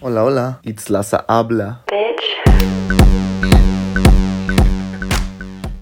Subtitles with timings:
[0.00, 0.60] Hola, hola.
[0.62, 1.84] Itzlaza habla.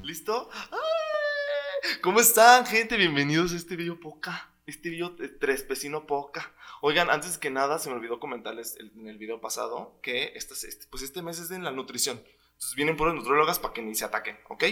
[0.03, 0.49] ¿Listo?
[0.71, 1.99] ¡Ay!
[2.03, 2.97] ¿Cómo están, gente?
[2.97, 4.51] Bienvenidos a este video poca.
[4.67, 6.53] Este video de tres vecino poca.
[6.81, 10.55] Oigan, antes que nada, se me olvidó comentarles el- en el video pasado que este,
[10.67, 12.17] este- pues este mes es de la nutrición.
[12.55, 14.65] Entonces vienen puras nutriólogas para que ni se ataquen, ¿ok?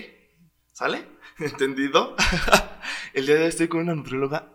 [0.73, 1.07] ¿Sale?
[1.39, 2.17] ¿Entendido?
[3.15, 4.51] el día de hoy estoy con una nutrióloga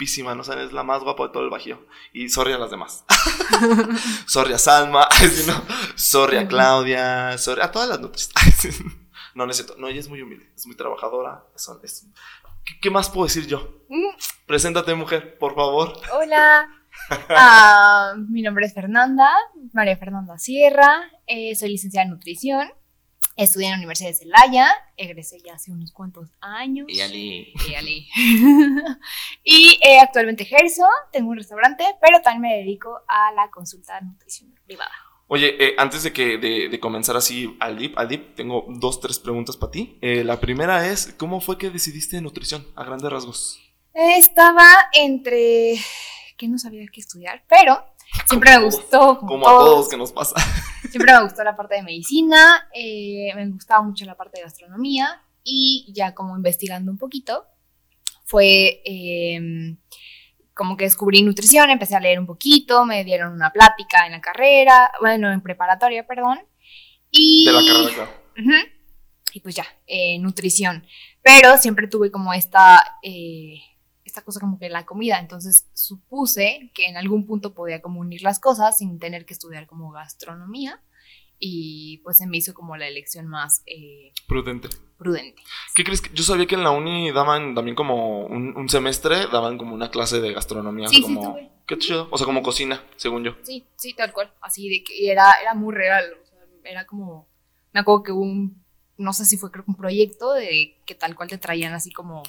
[0.00, 1.78] guapísima, no saben, es la más guapa de todo el Bajío.
[2.14, 3.04] Y sorry a las demás.
[4.26, 5.06] sorry a Salma,
[5.94, 8.70] sorry a Claudia, sorry a todas las sí.
[9.34, 9.76] No, no es cierto.
[9.78, 11.44] No, ella es muy humilde, es muy trabajadora.
[11.54, 12.06] Es-
[12.64, 13.84] ¿Qué, qué más puedo decir yo?
[13.88, 15.92] Mm, Preséntate, mujer, por favor.
[16.12, 16.66] Hola,
[17.28, 19.30] Ah, mi nombre es Fernanda,
[19.72, 22.68] María Fernanda Sierra, eh, soy licenciada en nutrición,
[23.36, 26.86] estudié en la Universidad de Celaya, egresé ya hace unos cuantos años.
[27.02, 27.52] Ali.
[27.68, 28.08] Y Ali.
[29.44, 34.58] y eh, actualmente ejerzo, tengo un restaurante, pero también me dedico a la consulta nutricional
[34.64, 34.92] privada.
[35.32, 39.00] Oye, eh, antes de que de, de comenzar así al dip, al dip, tengo dos,
[39.00, 39.96] tres preguntas para ti.
[40.00, 43.60] Eh, la primera es, ¿cómo fue que decidiste nutrición a grandes rasgos?
[43.94, 45.76] Estaba entre
[46.36, 47.84] que no sabía qué estudiar, pero
[48.26, 49.18] siempre me gustó.
[49.18, 50.34] Como, a todos que nos pasa.
[50.90, 55.22] Siempre me gustó la parte de medicina, eh, me gustaba mucho la parte de gastronomía
[55.44, 57.46] y ya como investigando un poquito,
[58.24, 59.76] fue eh,
[60.54, 64.20] como que descubrí nutrición, empecé a leer un poquito, me dieron una plática en la
[64.20, 66.38] carrera, bueno, en preparatoria, perdón.
[67.10, 68.10] Y, De la carrera, claro.
[68.38, 68.68] Ujú.
[69.32, 70.86] Y pues ya, eh, nutrición.
[71.22, 73.60] Pero siempre tuve como esta, eh,
[74.10, 75.18] esta cosa como que la comida.
[75.18, 79.66] Entonces supuse que en algún punto podía como unir las cosas sin tener que estudiar
[79.66, 80.80] como gastronomía.
[81.42, 84.68] Y pues se me hizo como la elección más eh, Prudente.
[84.98, 85.42] prudente.
[85.74, 86.02] ¿Qué crees?
[86.02, 89.74] que Yo sabía que en la uni daban también como un, un semestre, daban como
[89.74, 90.88] una clase de gastronomía.
[90.88, 91.50] Sí, sí, como, tuve.
[91.66, 92.08] Qué chido.
[92.10, 93.32] O sea, como cocina, según yo.
[93.42, 94.30] Sí, sí, tal cual.
[94.42, 96.04] Así de que era, era muy real.
[96.22, 97.26] o sea, era como,
[97.72, 98.62] me acuerdo que hubo un,
[98.98, 101.90] no sé si fue creo que un proyecto de que tal cual te traían así
[101.90, 102.22] como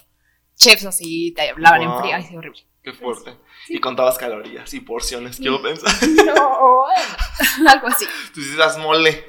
[0.62, 2.16] chefs así, te hablaban en frío.
[2.16, 2.62] Ay, sí, horrible.
[2.84, 3.38] Qué fuerte.
[3.68, 3.76] Sí.
[3.76, 5.64] Y contabas calorías y porciones, quiero Sí.
[5.64, 5.92] pensar.
[6.26, 6.86] No,
[7.70, 8.06] algo así.
[8.34, 9.26] Tú hicieras mole.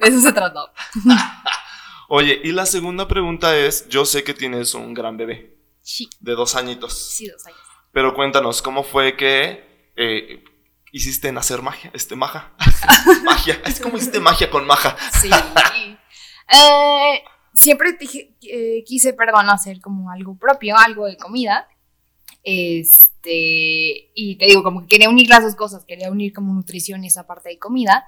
[0.00, 0.72] Eso se trató.
[2.08, 6.32] Oye, y la segunda pregunta es, yo sé que tienes un gran bebé Sí, de
[6.34, 7.58] dos añitos, sí, dos años.
[7.92, 10.44] pero cuéntanos, ¿cómo fue que eh,
[10.92, 11.90] hiciste nacer magia?
[11.94, 12.52] Este, maja.
[13.24, 13.60] magia.
[13.64, 14.96] Es como hiciste magia con maja.
[15.20, 15.30] Sí.
[16.52, 17.22] Eh,
[17.52, 21.68] siempre dije, eh, quise, perdón, hacer como algo propio, algo de comida.
[22.42, 27.04] Este, y te digo, como que quería unir las dos cosas, quería unir como nutrición
[27.04, 28.06] y esa parte de comida.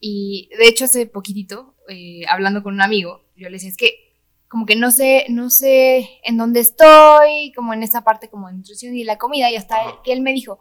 [0.00, 4.08] Y de hecho, hace poquitito, eh, hablando con un amigo, yo le decía, es que
[4.48, 8.54] como que no sé, no sé en dónde estoy, como en esa parte como de
[8.54, 10.58] nutrición y la comida, y hasta que él me dijo,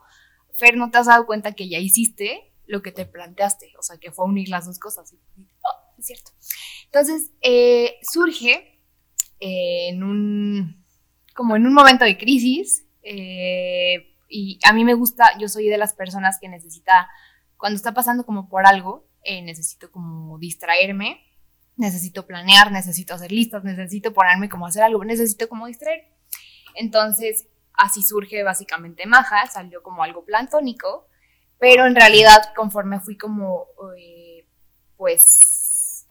[0.58, 3.74] Fer, ¿no te has dado cuenta que ya hiciste lo que te planteaste?
[3.80, 5.14] O sea, que fue unir las dos cosas.
[5.14, 5.48] Y,
[5.97, 6.31] es cierto.
[6.85, 8.81] Entonces, eh, surge
[9.40, 10.85] eh, en un,
[11.35, 15.78] como en un momento de crisis, eh, y a mí me gusta, yo soy de
[15.78, 17.09] las personas que necesita,
[17.58, 19.08] cuando está pasando como por algo,
[19.44, 21.22] necesito como distraerme,
[21.75, 26.08] necesito planear, necesito hacer listas, necesito ponerme como a hacer algo, necesito como distraer.
[26.75, 31.08] Entonces, así surge básicamente Maja, salió como algo platónico,
[31.59, 34.47] pero en realidad conforme fui como, eh,
[34.97, 35.40] pues,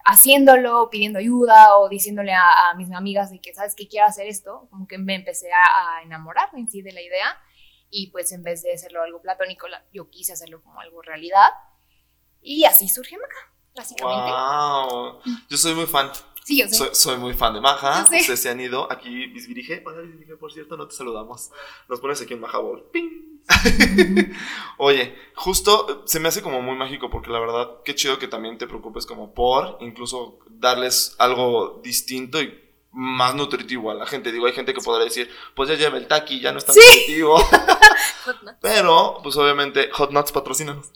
[0.07, 4.27] haciéndolo, pidiendo ayuda o diciéndole a, a mis amigas de que, ¿sabes que quiero hacer
[4.27, 4.67] esto?
[4.71, 7.37] Como que me empecé a, a enamorar en sí de la idea
[7.89, 11.49] y pues en vez de hacerlo algo platónico, la- yo quise hacerlo como algo realidad
[12.41, 14.31] y así surge Maja, básicamente.
[14.31, 15.21] Wow.
[15.49, 16.09] Yo soy muy fan.
[16.47, 16.75] Sí, yo sé.
[16.75, 18.03] Soy, soy muy fan de Maja.
[18.03, 18.89] Ustedes se han ido.
[18.89, 19.83] Aquí Bisbirige.
[19.85, 21.49] Hola Bisbirige, por cierto, no te saludamos.
[21.89, 22.85] Nos pones aquí en Maja Ball.
[22.93, 23.41] ¡Ping!
[24.77, 28.29] Oye, justo eh, se me hace como muy mágico porque la verdad, qué chido que
[28.29, 32.57] también te preocupes como por incluso darles algo distinto y
[32.93, 34.31] más nutritivo a la gente.
[34.31, 36.75] Digo, hay gente que podrá decir, pues ya lleva el taqui, ya no es tan
[36.75, 36.79] Sí.
[36.81, 37.37] nutritivo.
[38.25, 38.57] Hot Nuts.
[38.61, 40.91] Pero, pues obviamente, Hot Nuts patrocínanos.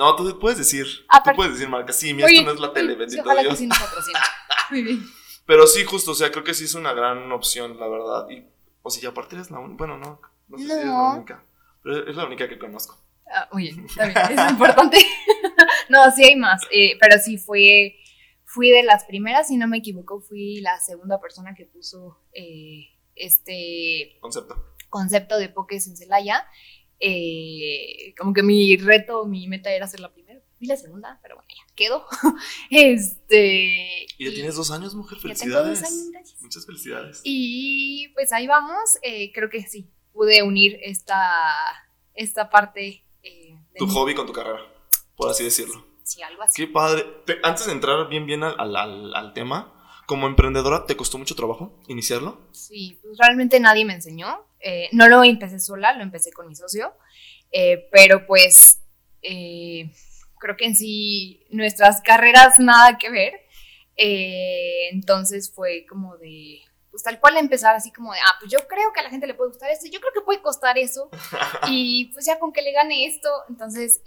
[0.00, 2.72] No, tú puedes decir, Ah, tú puedes decir marca, sí, mira, esto no es la
[2.72, 3.52] tele, bendito ojalá Dios.
[3.52, 4.18] que sí nos patrocine.
[4.70, 5.06] Muy bien.
[5.44, 8.26] Pero sí, justo, o sea, creo que sí es una gran opción, la verdad.
[8.30, 8.46] Y,
[8.82, 10.18] o sea, y aparte eres la única, bueno, no,
[10.48, 11.44] no sé si eres la única,
[11.82, 12.98] pero es la única que conozco.
[13.30, 14.98] Ah, muy bien, está bien, es importante.
[15.90, 17.96] no, sí hay más, eh, pero sí fue,
[18.46, 22.86] fui de las primeras, si no me equivoco, fui la segunda persona que puso eh,
[23.14, 24.64] este Concepto.
[24.88, 26.46] concepto de Pokés en Celaya.
[27.00, 30.40] Eh, como que mi reto, mi meta era ser la primera.
[30.58, 32.04] Fui la segunda, pero bueno, ya quedó.
[32.70, 34.06] este.
[34.18, 35.82] Y ya tienes dos años, mujer, ya tengo dos felicidades.
[36.14, 36.36] años.
[36.40, 37.20] Muchas felicidades.
[37.24, 38.98] Y pues ahí vamos.
[39.02, 41.18] eh, creo que sí, pude unir esta,
[42.14, 44.60] esta parte eh, Tu hobby con tu carrera,
[45.16, 45.86] por así decirlo.
[46.02, 46.60] Sí, algo así.
[46.66, 47.04] Qué padre.
[47.24, 48.76] Te- antes de entrar bien, bien al-
[49.14, 49.79] al tema,
[50.10, 52.40] como emprendedora, ¿te costó mucho trabajo iniciarlo?
[52.50, 54.44] Sí, pues realmente nadie me enseñó.
[54.58, 56.92] Eh, no lo empecé sola, lo empecé con mi socio.
[57.52, 58.82] Eh, pero pues
[59.22, 59.88] eh,
[60.40, 63.34] creo que en sí nuestras carreras nada que ver.
[64.90, 66.58] Entonces fue como de,
[66.90, 69.28] pues tal cual empezar así como de, ah, pues yo creo que a la gente
[69.28, 71.08] le puede gustar esto, yo creo que puede costar eso.
[71.68, 74.02] y pues ya con que le gane esto, entonces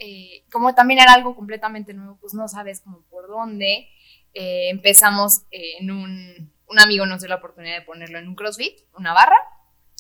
[0.52, 3.88] como también era algo completamente nuevo, pues no sabes como por dónde.
[4.33, 8.35] Eh, empezamos eh, en un, un amigo nos dio la oportunidad de ponerlo en un
[8.35, 9.35] CrossFit, una barra.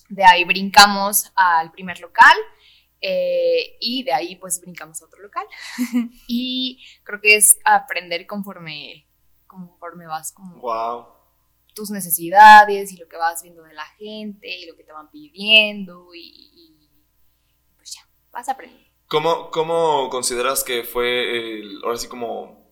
[0.09, 2.35] De ahí brincamos al primer local
[3.01, 5.45] eh, y de ahí pues brincamos a otro local.
[6.27, 9.07] y creo que es aprender conforme,
[9.47, 11.05] conforme vas como Wow.
[11.75, 15.09] tus necesidades y lo que vas viendo de la gente y lo que te van
[15.09, 16.89] pidiendo y, y,
[17.77, 18.01] pues ya,
[18.31, 18.89] vas aprendiendo.
[19.07, 22.62] ¿Cómo, ¿Cómo consideras que fue, el- ahora sí como,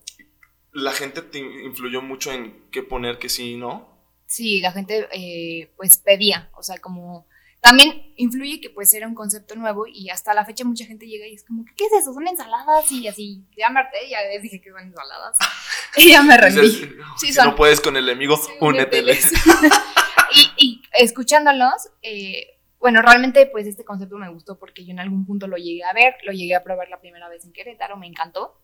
[0.74, 3.90] la gente te influyó mucho en qué poner, qué sí y no?
[4.26, 7.28] Sí, la gente eh, pues pedía, o sea, como
[7.60, 11.28] también influye que pues era un concepto nuevo y hasta la fecha mucha gente llega
[11.28, 12.14] y es como, ¿qué es eso?
[12.14, 15.38] Son ensaladas y así, ya me harté, ya les dije que son ensaladas
[15.98, 16.62] y ya me rendí.
[16.62, 16.90] Dices,
[17.20, 19.12] Sí, si son- no puedes con el enemigo, Sí, únetele.
[19.12, 19.32] úneteles.
[20.36, 22.48] y, y escuchándolos, eh,
[22.80, 25.94] bueno, realmente pues este concepto me gustó porque yo en algún punto lo llegué a
[25.94, 28.60] ver, lo llegué a probar la primera vez en Querétaro, me encantó.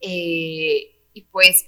[0.00, 1.66] Eh, y pues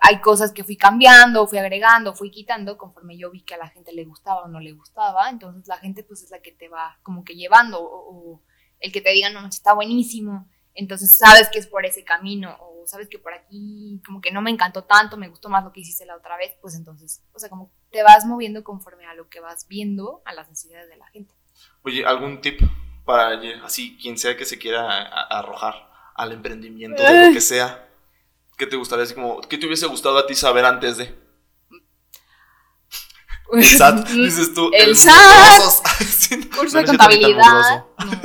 [0.00, 3.68] hay cosas que fui cambiando, fui agregando, fui quitando conforme yo vi que a la
[3.68, 5.28] gente le gustaba o no le gustaba.
[5.28, 8.42] Entonces la gente pues es la que te va como que llevando o, o
[8.80, 10.48] el que te diga, no, está buenísimo.
[10.74, 14.40] Entonces sabes que es por ese camino o sabes que por aquí como que no
[14.40, 17.38] me encantó tanto, me gustó más lo que hiciste la otra vez, pues entonces, o
[17.38, 20.96] sea, como te vas moviendo conforme a lo que vas viendo, a las necesidades de
[20.96, 21.34] la gente.
[21.82, 22.60] Oye, ¿algún tip
[23.04, 25.74] para así quien sea que se quiera arrojar
[26.14, 27.87] al emprendimiento de lo que sea?
[28.58, 31.14] ¿Qué te gustaría así como, qué te hubiese gustado a ti saber antes de?
[33.52, 34.70] El SAT, dices tú.
[34.74, 36.54] El SAT.
[36.56, 37.86] curso de contabilidad.
[37.98, 38.20] no.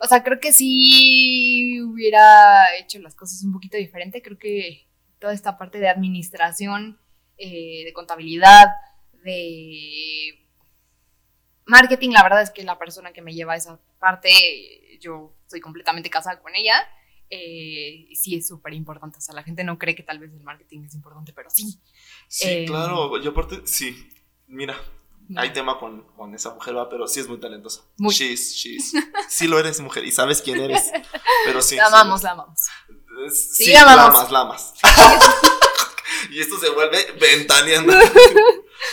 [0.00, 4.22] O sea, creo que sí hubiera hecho las cosas un poquito diferente.
[4.22, 4.88] Creo que
[5.18, 6.98] toda esta parte de administración,
[7.36, 8.68] eh, de contabilidad,
[9.24, 10.46] de
[11.66, 14.30] marketing, la verdad es que la persona que me lleva esa parte,
[15.00, 16.74] yo estoy completamente casada con ella.
[17.30, 19.18] Eh, sí es súper importante.
[19.18, 21.78] O sea, la gente no cree que tal vez el marketing es importante, pero sí.
[22.28, 23.16] Sí, Eh, claro.
[23.22, 24.08] Y aparte, sí.
[24.46, 24.76] Mira,
[25.28, 25.40] No.
[25.42, 26.88] hay tema con, con esa mujer, ¿va?
[26.88, 27.82] pero sí es muy talentosa.
[27.98, 28.14] Muy.
[28.14, 28.92] She's, she's.
[29.28, 30.90] Sí lo eres, mujer, y sabes quién eres.
[31.44, 31.76] Pero sí.
[31.76, 32.60] la sí, amamos, la amamos.
[33.30, 34.30] Sí, sí, la amamos.
[34.30, 34.74] lamas, lamas.
[36.30, 37.92] y esto se vuelve ventaneando.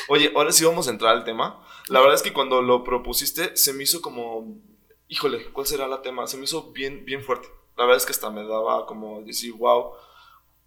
[0.09, 1.61] Oye, ahora sí vamos a entrar al tema.
[1.87, 4.57] La verdad es que cuando lo propusiste, se me hizo como.
[5.07, 6.25] Híjole, ¿cuál será la tema?
[6.27, 7.47] Se me hizo bien, bien fuerte.
[7.77, 9.91] La verdad es que hasta me daba como decir, wow.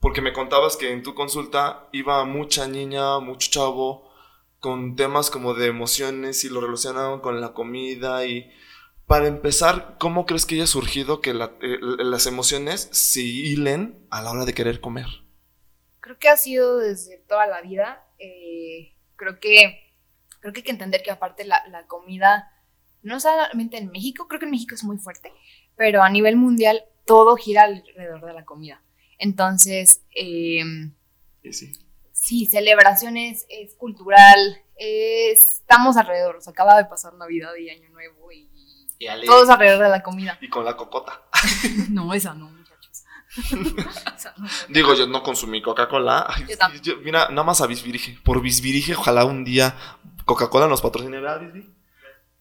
[0.01, 4.09] Porque me contabas que en tu consulta iba mucha niña, mucho chavo,
[4.61, 8.25] con temas como de emociones y lo relacionaban con la comida.
[8.27, 8.51] Y
[9.07, 14.23] para empezar, ¿cómo crees que haya surgido que la- eh, las emociones se hilen a
[14.23, 15.07] la hora de querer comer?
[16.01, 18.05] creo que ha sido desde toda la vida.
[18.19, 19.95] eh, creo que
[20.41, 22.51] creo que hay que entender que aparte la, la comida,
[23.03, 25.33] no solamente en México, creo que en México es muy fuerte,
[25.77, 28.81] pero a nivel mundial todo gira alrededor de la comida.
[29.19, 30.63] Entonces, eh,
[31.51, 31.73] sí.
[32.13, 34.39] sí, celebraciones, es cultural,
[34.77, 38.49] es- estamos alrededor, o sea, acaba de pasar Navidad y Año Nuevo y
[39.01, 40.39] Y, ale- todo es alrededor de la comida.
[40.41, 41.23] y con la cocota.
[41.91, 43.03] No, esa no, muchachos.
[44.17, 44.49] Esa no.
[44.69, 46.27] Digo, yo no consumí Coca-Cola.
[47.05, 48.19] Mira, nada más a Bisbirige.
[48.25, 49.77] Por Bisbirige, ojalá un día
[50.25, 51.73] Coca-Cola nos patrocine, ¿verdad, Bisbirige?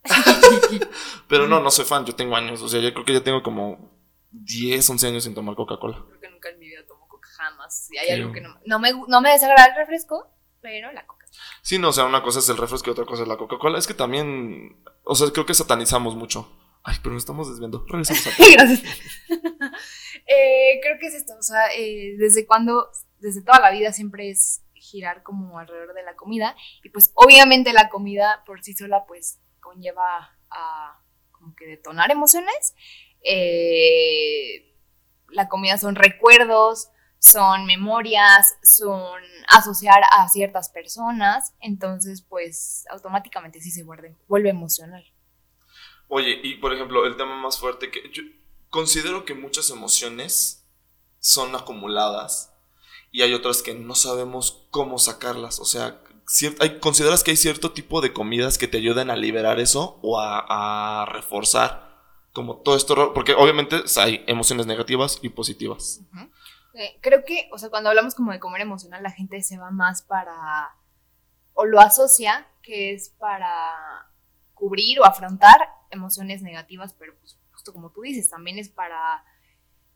[1.28, 2.62] Pero no, no soy fan, yo tengo años.
[2.62, 3.97] O sea, yo creo que ya tengo como
[4.32, 6.04] 10, 11 años sin tomar Coca-Cola.
[6.08, 7.88] Creo que nunca en mi vida tomo coca jamás.
[7.88, 10.30] Si hay algo que no, no me, no me desagrada el refresco,
[10.62, 11.26] pero la coca.
[11.62, 13.78] Sí, no, o sea, una cosa es el refresco y otra cosa es la Coca-Cola.
[13.78, 16.52] Es que también, o sea, creo que satanizamos mucho.
[16.84, 17.86] Ay, pero nos estamos desviando.
[17.88, 18.84] Regresamos a Gracias.
[20.30, 24.30] Eh, creo que es esto, o sea, eh, desde cuando, desde toda la vida siempre
[24.30, 26.54] es girar como alrededor de la comida
[26.84, 32.76] y pues obviamente la comida por sí sola pues conlleva a como que detonar emociones.
[33.24, 34.74] Eh,
[35.30, 43.72] la comida son recuerdos, son memorias, son asociar a ciertas personas, entonces pues automáticamente sí
[43.72, 45.04] se vuelve, vuelve emocional.
[46.10, 48.24] Oye, y por ejemplo, el tema más fuerte que yo
[48.70, 50.66] considero que muchas emociones
[51.20, 52.54] son acumuladas
[53.12, 55.60] y hay otras que no sabemos cómo sacarlas.
[55.60, 56.02] O sea,
[56.80, 61.06] ¿consideras que hay cierto tipo de comidas que te ayudan a liberar eso o a
[61.12, 61.87] reforzar
[62.38, 66.01] como todo esto, porque obviamente hay emociones negativas y positivas.
[66.75, 69.72] Eh, creo que, o sea, cuando hablamos como de comer emocional, la gente se va
[69.72, 70.70] más para,
[71.56, 74.12] o lo asocia, que es para
[74.53, 79.25] cubrir o afrontar emociones negativas, pero pues justo como tú dices, también es para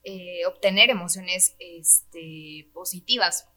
[0.01, 3.50] eh, obtener emociones este, positivas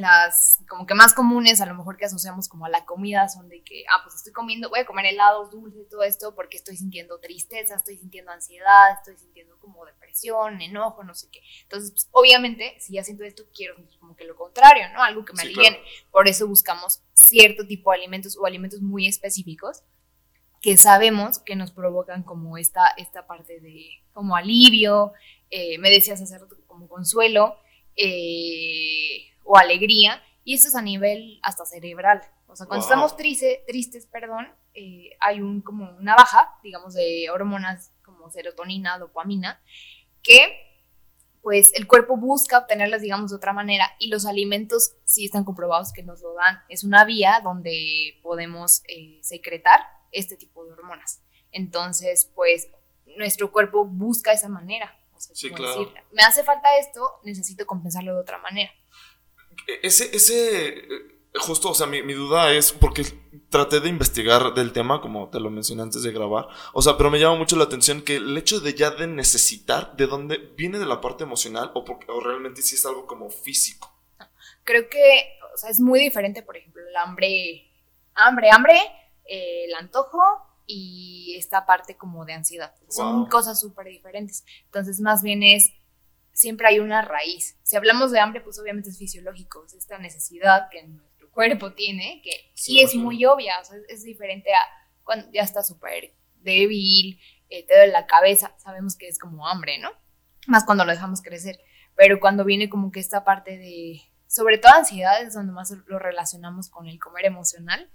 [0.00, 3.48] las como que más comunes, a lo mejor que asociamos como a la comida, son
[3.48, 6.76] de que, ah, pues estoy comiendo, voy a comer helados, dulces, todo esto, porque estoy
[6.76, 11.40] sintiendo tristeza, estoy sintiendo ansiedad, estoy sintiendo como depresión, enojo, no sé qué.
[11.62, 15.02] Entonces, pues, obviamente, si ya siento esto, quiero como que lo contrario, ¿no?
[15.02, 15.54] Algo que me sí,
[16.10, 19.82] Por eso buscamos cierto tipo de alimentos o alimentos muy específicos
[20.64, 25.12] que sabemos que nos provocan como esta, esta parte de como alivio,
[25.50, 27.58] eh, me decías hace rato como consuelo,
[27.96, 32.20] eh, o alegría, y esto es a nivel hasta cerebral.
[32.46, 37.92] O sea, cuando estamos tristes, perdón, eh, hay un, como una baja, digamos, de hormonas
[38.02, 39.60] como serotonina, dopamina,
[40.22, 40.70] que
[41.42, 45.92] pues el cuerpo busca obtenerlas, digamos, de otra manera y los alimentos sí están comprobados
[45.92, 46.62] que nos lo dan.
[46.70, 51.22] Es una vía donde podemos eh, secretar este tipo de hormonas.
[51.50, 52.70] Entonces, pues
[53.18, 54.98] nuestro cuerpo busca esa manera.
[55.12, 55.92] O sea, sí, claro.
[56.12, 58.72] me hace falta esto, necesito compensarlo de otra manera.
[59.82, 60.88] Ese, ese,
[61.34, 63.04] justo, o sea, mi, duda es porque
[63.48, 67.10] traté de investigar del tema, como te lo mencioné antes de grabar, o sea, pero
[67.10, 70.78] me llama mucho la atención que el hecho de ya de necesitar, ¿de dónde viene
[70.78, 73.92] de la parte emocional o, porque, o realmente si es algo como físico?
[74.64, 77.70] Creo que, o sea, es muy diferente, por ejemplo, el hambre,
[78.14, 78.80] hambre, hambre,
[79.26, 80.20] eh, el antojo
[80.66, 82.74] y esta parte como de ansiedad.
[82.88, 84.44] Son cosas súper diferentes.
[84.64, 85.72] Entonces, más bien es
[86.34, 87.56] siempre hay una raíz.
[87.62, 92.20] Si hablamos de hambre, pues obviamente es fisiológico, es esta necesidad que nuestro cuerpo tiene,
[92.22, 94.60] que sí, es muy obvia, o sea, es, diferente a
[95.04, 99.78] cuando ya está súper débil, eh, te duele la cabeza, sabemos que es como hambre,
[99.78, 99.90] ¿no?
[100.46, 101.58] Más cuando lo dejamos crecer.
[101.94, 105.98] Pero cuando viene como que esta parte de, sobre todo ansiedad, es donde más lo
[105.98, 107.90] relacionamos con el comer emocional,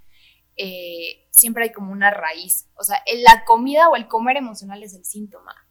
[0.55, 2.69] eh, siempre hay como una raíz.
[2.75, 5.68] O sea, la comida o el comer emocional es el síntoma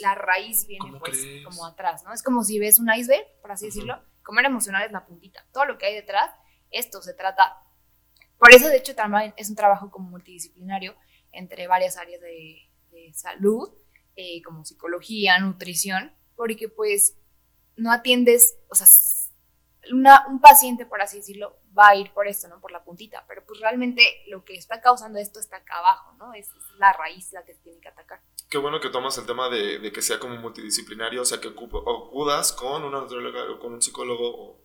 [0.00, 2.12] la raíz viene pues como atrás, ¿no?
[2.12, 5.44] Es como si ves un iceberg, por así decirlo, comer emocional es la puntita.
[5.52, 6.30] Todo lo que hay detrás,
[6.70, 7.62] esto se trata.
[8.38, 10.94] Por eso, de hecho, también es un trabajo como multidisciplinario
[11.32, 12.66] entre varias áreas de,
[13.12, 13.70] salud,
[14.16, 17.16] eh, como psicología, nutrición, porque pues
[17.76, 18.86] no atiendes, o sea,
[19.90, 22.60] un paciente, por así decirlo, va a ir por esto, ¿no?
[22.60, 26.34] Por la puntita, pero pues realmente lo que está causando esto está acá abajo, ¿no?
[26.34, 28.20] Es, la raíz la que tiene que atacar.
[28.48, 32.52] Qué bueno que tomas el tema de, que sea como multidisciplinario, o sea, que acudas
[32.52, 34.60] con una o con un psicólogo o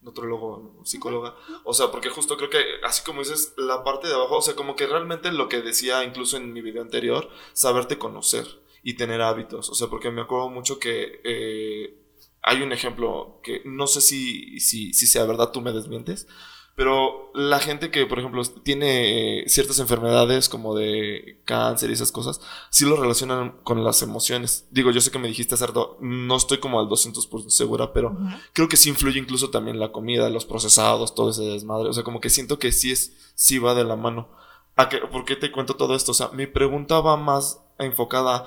[0.00, 4.14] nutrólogo o psicóloga, o sea, porque justo creo que así como dices, la parte de
[4.14, 7.98] abajo, o sea, como que realmente lo que decía incluso en mi video anterior, saberte
[7.98, 8.46] conocer
[8.82, 11.20] y tener hábitos, o sea, porque me acuerdo mucho que...
[11.24, 12.02] Eh,
[12.46, 16.28] hay un ejemplo que no sé si, si, si sea verdad, tú me desmientes,
[16.76, 22.40] pero la gente que, por ejemplo, tiene ciertas enfermedades como de cáncer y esas cosas,
[22.70, 24.68] sí lo relacionan con las emociones.
[24.70, 28.16] Digo, yo sé que me dijiste hacerlo, no estoy como al 200% segura, pero
[28.52, 31.88] creo que sí influye incluso también la comida, los procesados, todo ese desmadre.
[31.88, 34.28] O sea, como que siento que sí es, sí va de la mano.
[34.76, 36.12] ¿A qué, ¿Por qué te cuento todo esto?
[36.12, 38.46] O sea, mi pregunta va más enfocada,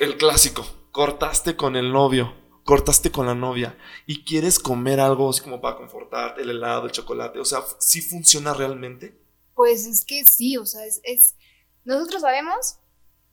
[0.00, 5.40] el clásico, cortaste con el novio cortaste con la novia y quieres comer algo así
[5.40, 9.16] como para confortarte, el helado, el chocolate, o sea, ¿sí funciona realmente?
[9.54, 11.36] Pues es que sí, o sea, es, es,
[11.84, 12.80] nosotros sabemos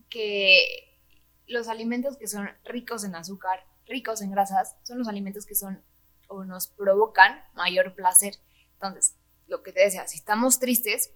[0.08, 0.94] que
[1.48, 5.84] los alimentos que son ricos en azúcar, ricos en grasas, son los alimentos que son
[6.28, 8.36] o nos provocan mayor placer.
[8.74, 9.16] Entonces,
[9.48, 11.12] lo que te decía, si estamos tristes,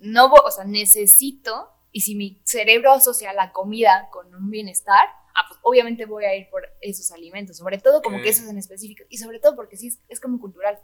[0.00, 5.44] no, o sea, necesito, y si mi cerebro asocia la comida con un bienestar, ah,
[5.48, 9.04] pues obviamente voy a ir por esos alimentos, sobre todo como que esos en específico,
[9.08, 10.78] y sobre todo porque sí es, como cultural.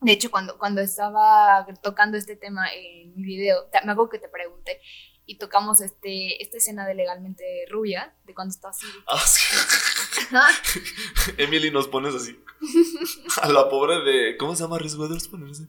[0.00, 4.28] De hecho, cuando, cuando estaba tocando este tema en mi video, me acuerdo que te
[4.28, 4.80] pregunté
[5.26, 8.86] y tocamos este, esta escena de Legalmente Rubia, de cuando está así.
[9.06, 9.22] Ah,
[11.38, 12.42] Emily, nos pones así.
[13.40, 14.36] A la pobre de.
[14.36, 15.46] ¿Cómo se llama Reese Witherspoon?
[15.46, 15.68] No sé.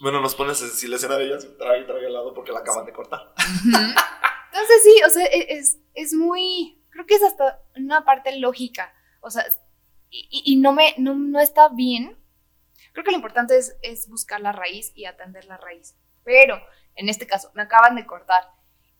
[0.00, 2.86] Bueno, nos pones así la escena de ella, trae y trae helado porque la acaban
[2.86, 3.34] de cortar.
[3.64, 8.92] Entonces, sí, o sea, e, es, es muy creo que es hasta una parte lógica,
[9.20, 9.44] o sea,
[10.10, 12.16] y, no, me, no, está bien.
[12.92, 15.94] Creo que lo importante es, es buscar la raíz y atender la raíz.
[16.24, 16.58] Pero,
[16.96, 18.42] en este caso, me acaban de cortar.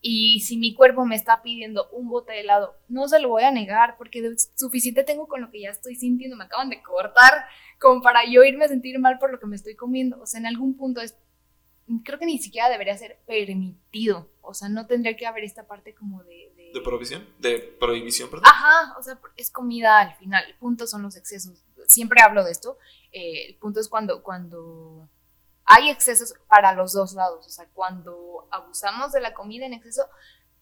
[0.02, 3.45] Y si mi cuerpo me está pidiendo un bote de helado, no se lo voy
[3.45, 4.23] a negar porque
[4.55, 6.37] suficiente tengo con lo que ya estoy sintiendo.
[6.37, 7.47] Me acaban de cortar
[7.81, 10.21] como para yo irme a sentir mal por lo que me estoy comiendo.
[10.21, 11.17] O sea, en algún punto es,
[12.05, 14.31] creo que ni siquiera debería ser permitido.
[14.43, 17.29] O sea, no tendría que haber esta parte como de ¿De prohibición?
[17.39, 18.47] ¿De prohibición, perdón?
[18.47, 20.45] Ajá, o sea, es comida al final.
[20.47, 21.65] El punto son los excesos.
[21.87, 22.79] Siempre hablo de esto.
[23.13, 25.09] Eh, el punto es cuando, cuando
[25.65, 27.47] hay excesos para los dos lados.
[27.47, 30.09] O sea, cuando abusamos de la comida en exceso,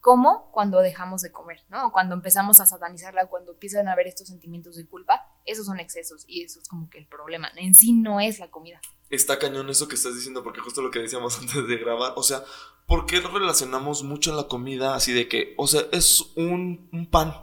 [0.06, 1.88] como cuando dejamos de comer, ¿no?
[1.88, 5.80] O cuando empezamos a satanizarla, cuando empiezan a haber estos sentimientos de culpa, esos son
[5.80, 7.50] excesos y eso es como que el problema.
[7.56, 8.80] En sí no es la comida.
[9.10, 12.22] Está cañón eso que estás diciendo, porque justo lo que decíamos antes de grabar, o
[12.22, 12.44] sea,
[12.86, 17.34] ¿por qué relacionamos mucho la comida así de que, o sea, es un, un pan?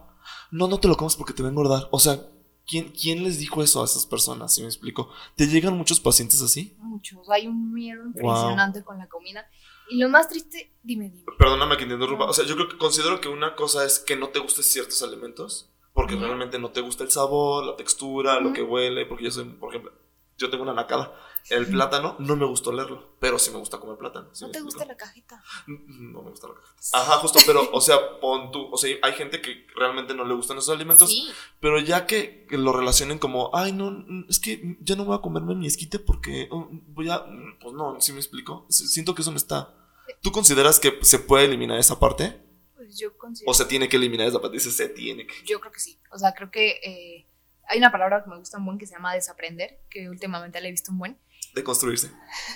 [0.50, 1.90] No, no te lo comes porque te va a engordar.
[1.92, 2.18] O sea,
[2.66, 4.56] ¿quién, ¿quién les dijo eso a esas personas?
[4.56, 5.10] Si me explico.
[5.36, 6.78] ¿Te llegan muchos pacientes así?
[6.80, 7.30] Muchos.
[7.30, 9.46] Hay un miedo impresionante con la comida.
[9.90, 11.26] Y lo más triste, dime, dime.
[11.38, 12.26] Perdóname que te interrumpa.
[12.26, 15.02] O sea, yo creo que considero que una cosa es que no te gusten ciertos
[15.04, 19.32] alimentos, porque realmente no te gusta el sabor, la textura, lo que huele, porque yo
[19.32, 19.92] soy, por ejemplo,
[20.38, 21.14] yo tengo una nacada.
[21.50, 24.30] El plátano no me gustó leerlo, pero sí me gusta comer plátano.
[24.40, 25.44] ¿No te gusta la cajeta?
[25.68, 26.98] No me gusta la cajeta.
[26.98, 30.34] Ajá, justo, pero, o sea, pon tú, o sea, hay gente que realmente no le
[30.34, 31.30] gustan esos alimentos, sí.
[31.60, 35.56] pero ya que lo relacionen como, ay, no, es que ya no voy a comerme
[35.56, 37.26] mi esquite porque oh, voy a,
[37.62, 38.66] pues no, sí me explico.
[38.70, 39.76] Siento que eso no está.
[40.22, 42.42] ¿Tú consideras que se puede eliminar esa parte?
[42.76, 43.52] Pues yo considero.
[43.52, 45.34] O se tiene que eliminar esa parte, dice se tiene que.
[45.46, 46.00] Yo creo que sí.
[46.12, 47.28] O sea, creo que eh,
[47.68, 50.68] hay una palabra que me gusta un buen que se llama desaprender, que últimamente le
[50.68, 51.20] he visto un buen
[51.54, 52.12] de construirse.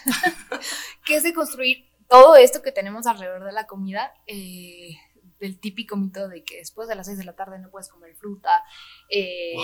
[1.06, 4.96] que es de construir todo esto que tenemos alrededor de la comida, eh,
[5.40, 8.16] del típico mito de que después de las 6 de la tarde no puedes comer
[8.16, 8.64] fruta,
[9.10, 9.56] eh,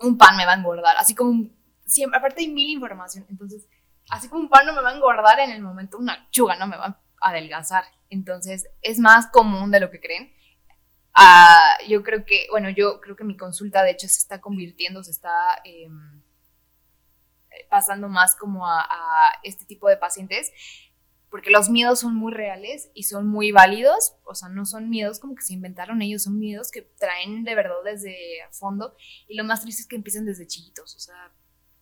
[0.00, 1.50] un pan me va a engordar, así como,
[1.84, 3.66] siempre, aparte hay mil información, entonces,
[4.10, 6.66] así como un pan no me va a engordar en el momento, una lechuga no
[6.66, 6.86] me va
[7.20, 10.32] a adelgazar, entonces es más común de lo que creen.
[11.16, 15.02] Ah, yo creo que, bueno, yo creo que mi consulta de hecho se está convirtiendo,
[15.02, 15.60] se está...
[15.64, 16.22] Em,
[17.68, 18.84] pasando más como a,
[19.42, 20.52] este tipo de pacientes,
[21.30, 25.18] porque los miedos son muy reales y son muy válidos, o sea, no son miedos
[25.18, 28.16] como que se inventaron ellos, son miedos que traen de verdad desde
[28.52, 28.96] fondo
[29.28, 31.32] y lo más triste es que empiezan desde chiquitos, o sea,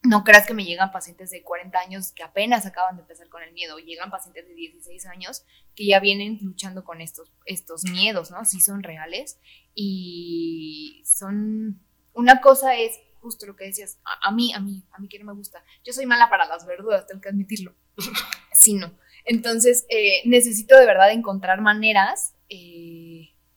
[0.04, 3.42] no creas que me llegan pacientes de 40 años que apenas acaban de empezar con
[3.42, 8.30] el miedo, llegan pacientes de 16 años que ya vienen luchando con estos, estos miedos,
[8.30, 8.44] ¿no?
[8.44, 9.38] Sí son reales
[9.74, 11.80] y son...
[12.12, 15.24] Una cosa es justo lo que decías, a, mí, a mí, a mí que no
[15.24, 15.64] me gusta.
[15.82, 17.74] Yo soy mala para las verduras, tengo que admitirlo.
[18.52, 18.92] sí, no.
[19.24, 22.93] Entonces, eh, necesito de verdad encontrar maneras eh,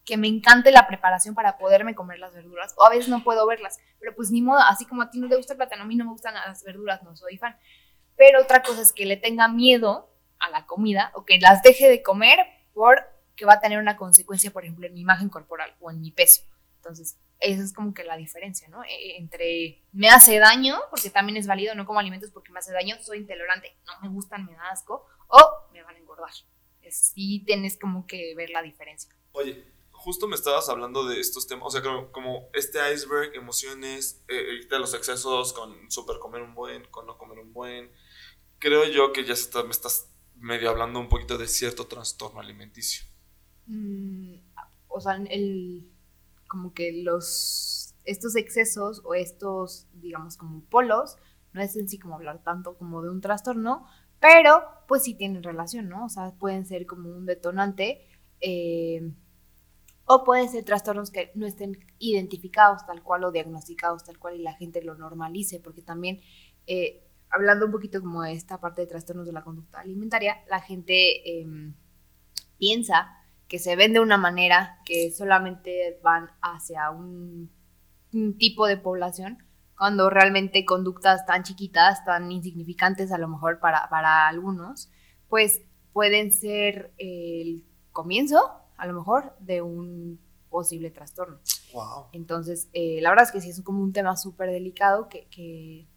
[0.08, 2.74] que me encante la preparación para poderme comer las verduras.
[2.78, 5.28] O a veces no puedo verlas, pero pues ni modo, así como a ti no
[5.28, 7.58] te gusta el plátano, a mí no me gustan las verduras, no soy fan.
[8.16, 11.90] Pero otra cosa es que le tenga miedo a la comida o que las deje
[11.90, 12.40] de comer
[12.74, 16.12] porque va a tener una consecuencia, por ejemplo, en mi imagen corporal o en mi
[16.12, 16.44] peso.
[16.78, 18.86] Entonces, esa es como que la diferencia, ¿no?
[18.86, 22.72] E, entre me hace daño, porque también es válido, no como alimentos porque me hace
[22.72, 26.32] daño, soy intolerante, no me gustan, me da asco, o me van a engordar.
[26.90, 29.14] Sí tienes como que ver la diferencia.
[29.34, 29.66] Oye,
[30.08, 31.82] justo me estabas hablando de estos temas, o sea,
[32.14, 37.18] como, este iceberg, emociones, eh, de los excesos con super comer un buen, con no
[37.18, 37.92] comer un buen.
[38.58, 43.06] Creo yo que ya me estás medio hablando un poquito de cierto trastorno alimenticio.
[43.66, 44.36] Mm,
[44.88, 45.92] o sea, el
[46.48, 51.18] como que los, estos excesos o estos, digamos, como polos,
[51.52, 53.86] no es en sí como hablar tanto como de un trastorno,
[54.22, 56.06] pero pues sí tienen relación, ¿no?
[56.06, 58.08] O sea, pueden ser como un detonante
[58.40, 59.12] eh,
[60.10, 64.42] o pueden ser trastornos que no estén identificados tal cual o diagnosticados tal cual y
[64.42, 66.22] la gente lo normalice, porque también,
[66.66, 70.62] eh, hablando un poquito como de esta parte de trastornos de la conducta alimentaria, la
[70.62, 71.76] gente em,
[72.58, 73.10] piensa
[73.50, 77.52] que se ven de una manera, que solamente van hacia un,
[78.40, 79.44] tipo de población,
[79.78, 84.90] cuando realmente conductas tan chiquitas, tan insignificantes a lo mejor para, para algunos,
[85.28, 91.40] pues pueden ser el comienzo, a lo mejor, de un posible trastorno.
[91.74, 92.08] Wow.
[92.14, 95.88] Entonces, eh, la verdad es que sí es como un tema súper delicado que, que,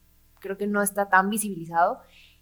[0.40, 2.00] creo que no está tan visibilizado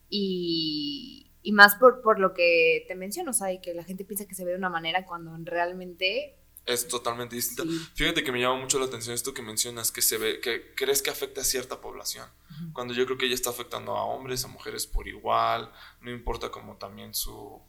[0.09, 4.05] y, y más por, por lo que te menciono, o sea, y que la gente
[4.05, 6.37] piensa que se ve de una manera cuando realmente...
[6.65, 7.65] Es totalmente distinta.
[7.95, 11.01] Fíjate que me llama mucho la atención esto que mencionas, que se ve, que crees
[11.01, 12.29] que afecta a cierta población,
[12.75, 16.51] cuando yo creo que ella está afectando a hombres, a mujeres por igual, no importa
[16.51, 17.61] como también su...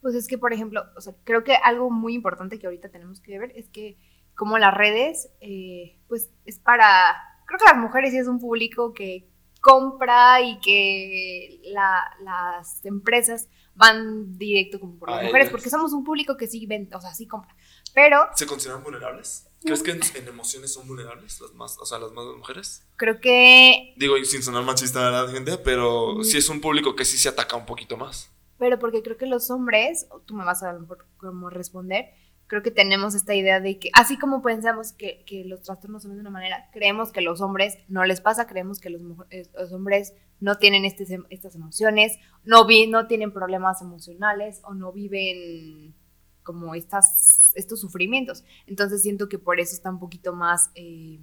[0.00, 3.20] Pues es que, por ejemplo, o sea, creo que algo muy importante que ahorita tenemos
[3.20, 3.98] que ver es que
[4.34, 8.94] como las redes, eh, pues es para, creo que las mujeres sí es un público
[8.94, 9.28] que
[9.60, 16.36] compra y que las empresas van directo como por las mujeres, porque somos un público
[16.36, 17.54] que sí vende, o sea, sí compra.
[17.94, 18.28] Pero...
[18.34, 19.46] ¿Se consideran vulnerables?
[19.62, 22.86] ¿Crees que en, emociones son vulnerables las más, o sea, las más mujeres?
[22.96, 23.94] Creo que...
[23.96, 27.28] Digo, sin sonar machista a la gente, pero sí es un público que sí se
[27.28, 28.30] ataca un poquito más.
[28.60, 32.10] Pero porque creo que los hombres, tú me vas a a lo mejor como responder,
[32.46, 36.14] creo que tenemos esta idea de que, así como pensamos que, que los trastornos son
[36.14, 39.72] de una manera, creemos que los hombres no les pasa, creemos que los, eh, los
[39.72, 45.94] hombres no tienen este, estas emociones, no, vi, no tienen problemas emocionales o no viven
[46.42, 48.44] como estas, estos sufrimientos.
[48.66, 51.18] Entonces siento que por eso está un poquito más eh,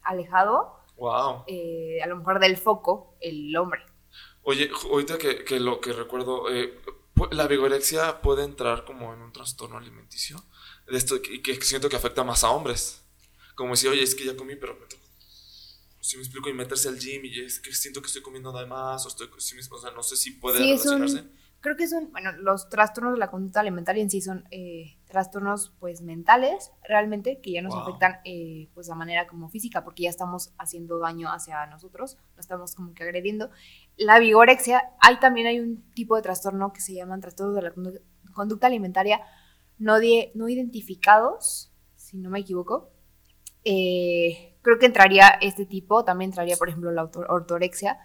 [0.00, 1.44] alejado, wow.
[1.48, 3.82] Eh, a lo mejor del foco, el hombre.
[4.48, 6.44] Oye, ahorita que, que lo que recuerdo,
[7.32, 10.42] la vigorexia puede entrar como en un trastorno alimenticio.
[10.88, 13.02] De esto, y que siento que afecta más a hombres.
[13.56, 14.78] Como decir, oye, es que ya comí, pero
[16.06, 18.64] si me explico, y meterse al gym y es que siento que estoy comiendo de
[18.66, 19.40] más, o, estoy, o
[19.78, 21.24] sea, no sé si puede relacionarse.
[21.60, 25.72] creo que son, bueno, los trastornos de la conducta alimentaria en sí son eh, trastornos,
[25.80, 30.10] pues, mentales, realmente, que ya nos afectan, eh, pues, de manera como física, porque ya
[30.10, 33.50] estamos haciendo daño hacia nosotros, no estamos como que agrediendo.
[33.96, 37.72] La vigorexia, hay también hay un tipo de trastorno que se llaman trastornos de la
[38.32, 39.20] conducta alimentaria
[39.78, 39.94] no,
[40.34, 42.90] no identificados, si no me equivoco,
[43.64, 47.98] eh, creo que entraría este tipo, también entraría, por ejemplo, la ortorexia.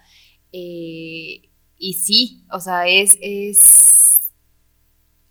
[0.51, 4.33] Eh, y sí, o sea, es, es...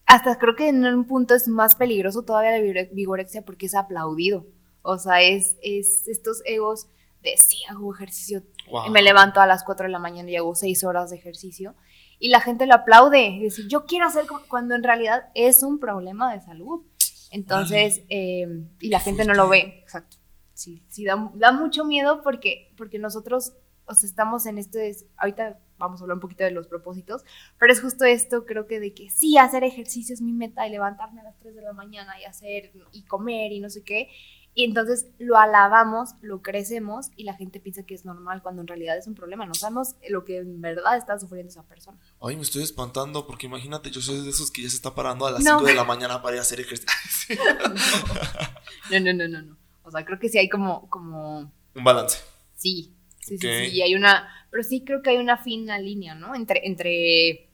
[0.06, 4.46] Hasta creo que en un punto es más peligroso todavía la vigorexia porque es aplaudido.
[4.82, 6.88] O sea, es, es estos egos
[7.22, 8.42] de sí, hago ejercicio.
[8.86, 11.74] Y me levanto a las 4 de la mañana y hago 6 horas de ejercicio.
[12.18, 13.26] Y la gente lo aplaude.
[13.26, 16.82] Y dice, yo quiero hacer cuando en realidad es un problema de salud.
[17.30, 18.46] Entonces, eh,
[18.80, 19.80] y la gente no lo ve.
[19.82, 20.20] Exacto
[20.60, 23.54] sí, sí da, mucho miedo porque, porque nosotros
[23.86, 27.24] o estamos en este, ahorita vamos a hablar un poquito de los propósitos,
[27.58, 30.70] pero es justo esto, creo que de que sí, hacer ejercicio es mi meta y
[30.70, 34.08] levantarme a las 3 de la mañana y hacer y comer y no sé qué.
[34.52, 38.66] Y entonces lo alabamos, lo crecemos y la gente piensa que es normal cuando en
[38.66, 39.46] realidad es un problema.
[39.46, 41.98] No sabemos lo que en verdad está sufriendo esa persona.
[42.20, 45.26] Ay, me estoy espantando porque imagínate, yo soy de esos que ya se está parando
[45.26, 46.88] a las 5 de la mañana para ir a hacer ejercicio.
[48.90, 49.42] no, no, no, no.
[49.42, 49.56] no.
[49.84, 50.88] O sea, creo que sí hay como...
[50.88, 51.52] como...
[51.74, 52.18] Un balance.
[52.56, 53.76] Sí, sí, sí, sí.
[53.76, 54.28] Y hay una...
[54.50, 56.34] Pero sí creo que hay una fina línea, ¿no?
[56.34, 57.50] Entre, entre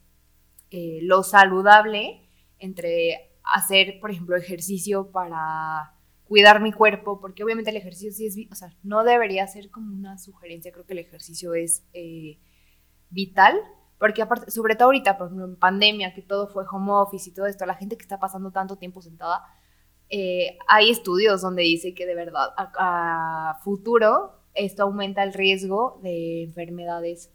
[0.71, 5.93] eh, lo saludable, entre hacer, por ejemplo, ejercicio para
[6.27, 9.93] cuidar mi cuerpo, porque obviamente el ejercicio sí es, o sea, no debería ser como
[9.93, 12.39] una sugerencia, creo que el ejercicio es eh,
[13.09, 13.55] vital,
[13.97, 17.33] porque aparte, sobre todo ahorita, por ejemplo, en pandemia, que todo fue home office y
[17.33, 19.43] todo esto, la gente que está pasando tanto tiempo sentada,
[20.09, 26.43] eh, hay estudios donde dice que de verdad a, futuro esto aumenta el riesgo de
[26.43, 27.31] enfermedades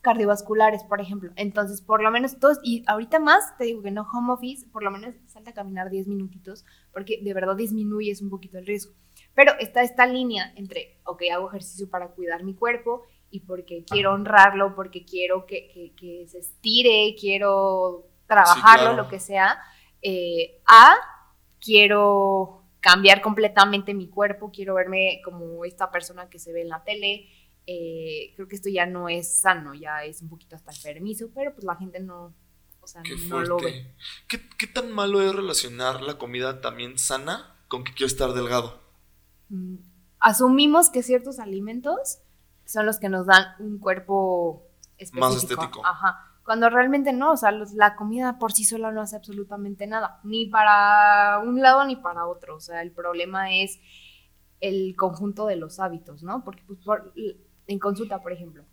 [0.00, 1.32] cardiovasculares, por ejemplo.
[1.36, 4.82] Entonces, por lo menos todos, y ahorita más, te digo que no home office, por
[4.82, 8.94] lo menos salta a caminar 10 minutitos, porque de verdad disminuyes un poquito el riesgo.
[9.34, 14.12] Pero está esta línea entre, ok, hago ejercicio para cuidar mi cuerpo y porque quiero
[14.12, 19.58] honrarlo, porque quiero que, que, se estire, quiero trabajarlo, lo que sea,
[20.02, 20.94] eh, a
[21.60, 26.84] quiero cambiar completamente mi cuerpo, quiero verme como esta persona que se ve en la
[26.84, 27.28] tele.
[27.70, 31.52] Eh, creo que esto ya no es sano, ya es un poquito hasta enfermizo, pero
[31.52, 32.32] pues la gente no,
[32.80, 33.94] o sea, no lo ve.
[34.26, 38.80] ¿Qué, tan malo es relacionar la comida también sana con que quiero estar delgado?
[39.50, 39.76] Mm,
[40.18, 42.20] asumimos que ciertos alimentos
[42.64, 45.20] son los que nos dan un cuerpo específico.
[45.20, 45.84] Más estético.
[45.84, 50.18] Ajá cuando realmente no, o sea, la comida por sí sola no hace absolutamente nada,
[50.24, 53.78] ni para un lado ni para otro, o sea, el problema es
[54.60, 56.42] el conjunto de los hábitos, ¿no?
[56.44, 56.78] Porque pues,
[57.68, 58.64] en consulta, por ejemplo,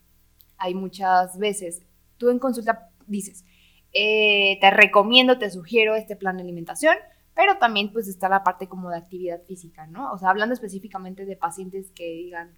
[0.58, 1.86] hay muchas veces,
[2.18, 3.46] tú en consulta dices,
[3.94, 6.96] eh, te recomiendo, te sugiero este plan de alimentación,
[7.36, 10.12] pero también pues está la parte como de actividad física, ¿no?
[10.14, 12.56] O sea, hablando específicamente de pacientes que digan,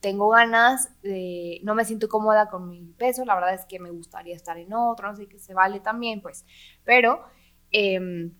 [0.00, 3.90] tengo ganas de, no me siento cómoda con mi peso, la verdad es que me
[3.90, 6.44] gustaría estar en otro, no sé qué se vale también, pues,
[6.84, 7.22] pero
[7.70, 8.32] em,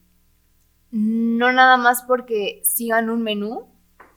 [0.91, 3.69] no nada más porque sigan un menú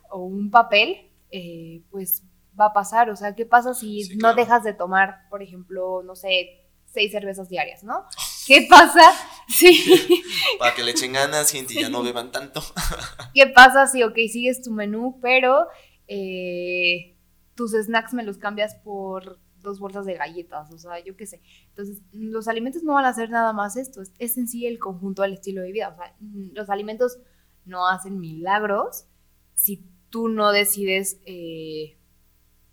[0.10, 2.24] o un papel, eh, pues
[2.60, 6.16] va a pasar, o sea, ¿qué pasa si no dejas de tomar, por ejemplo, no
[6.16, 8.06] sé, seis cervezas diarias, ¿no?
[8.48, 9.12] ¿Qué pasa?
[9.48, 10.24] Sí.
[10.60, 12.62] Para que le echen ganas, gente, y ya no beban tanto.
[13.34, 15.68] ¿Qué pasa si, ok, sigues tu menú, pero
[16.08, 17.18] eh,
[17.56, 21.42] tus snacks me los cambias por dos bolsas de galletas, o sea, yo qué sé.
[21.70, 25.24] Entonces, los alimentos no van a hacer nada más esto, es, en sí el conjunto
[25.24, 26.16] del estilo de vida, o sea,
[26.54, 27.18] los alimentos
[27.66, 29.08] no hacen milagros
[29.56, 31.98] si tú no decides, eh,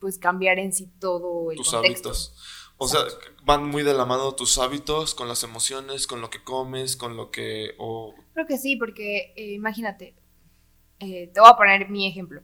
[0.02, 2.34] pues, cambiar en sí todo el tus hábitos.
[2.76, 3.00] O sea,
[3.44, 7.16] van muy de la mano tus hábitos con las emociones, con lo que comes, con
[7.16, 7.76] lo que...
[8.34, 10.16] Creo que sí, porque eh, imagínate,
[10.98, 12.42] eh, te voy a poner mi ejemplo.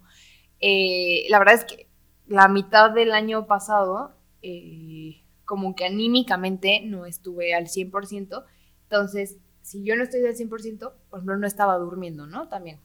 [0.61, 1.89] la verdad es que
[2.29, 8.45] la mitad del año pasado, eh, como que anímicamente no estuve al 100%,
[8.85, 12.49] entonces si yo no estoy del 100%, por ejemplo, no estaba durmiendo, ¿no?
[12.49, 12.79] También,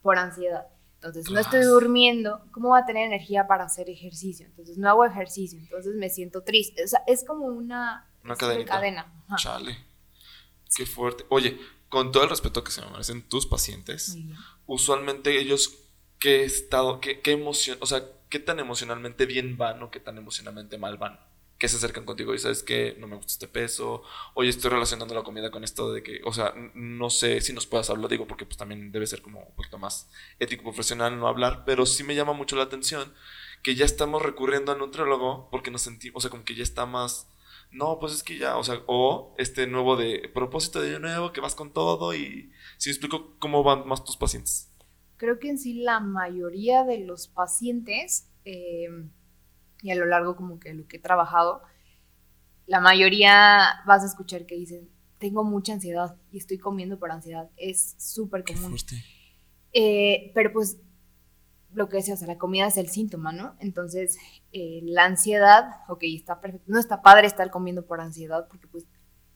[0.00, 0.68] por ansiedad.
[0.96, 4.46] Entonces, no estoy durmiendo, ¿cómo va a tener energía para hacer ejercicio?
[4.46, 6.82] Entonces, no hago ejercicio, entonces me siento triste.
[6.82, 9.12] O sea, es como una, Una cadena.
[9.36, 9.76] Chale.
[10.74, 11.24] Qué fuerte.
[11.28, 14.16] Oye, con todo el respeto que se me merecen tus pacientes,
[14.66, 15.78] usualmente ellos,
[16.18, 20.18] ¿qué estado, qué, qué emoción, o sea, qué tan emocionalmente bien van o qué tan
[20.18, 21.20] emocionalmente mal van?
[21.58, 24.02] Que se acercan contigo y sabes que no me gusta este peso,
[24.34, 27.66] oye, estoy relacionando la comida con esto de que, o sea, no sé si nos
[27.66, 31.28] puedas hablar, digo, porque pues también debe ser como un poquito más ético profesional no
[31.28, 33.14] hablar, pero sí me llama mucho la atención
[33.62, 36.84] que ya estamos recurriendo a nutriólogo porque nos sentimos, o sea, como que ya está
[36.84, 37.30] más,
[37.70, 41.40] no, pues es que ya, o sea, o este nuevo de propósito de nuevo, que
[41.40, 44.70] vas con todo y si explico cómo van más tus pacientes.
[45.16, 48.28] Creo que en sí la mayoría de los pacientes...
[48.44, 48.88] Eh,
[49.82, 51.62] y a lo largo como que lo que he trabajado,
[52.66, 57.50] la mayoría vas a escuchar que dicen, tengo mucha ansiedad y estoy comiendo por ansiedad.
[57.56, 58.76] Es súper común.
[59.72, 60.78] Eh, pero pues
[61.72, 63.54] lo que decía, o sea, la comida es el síntoma, ¿no?
[63.60, 64.18] Entonces,
[64.52, 66.64] eh, la ansiedad, ok, está perfecto.
[66.68, 68.86] No está padre estar comiendo por ansiedad porque pues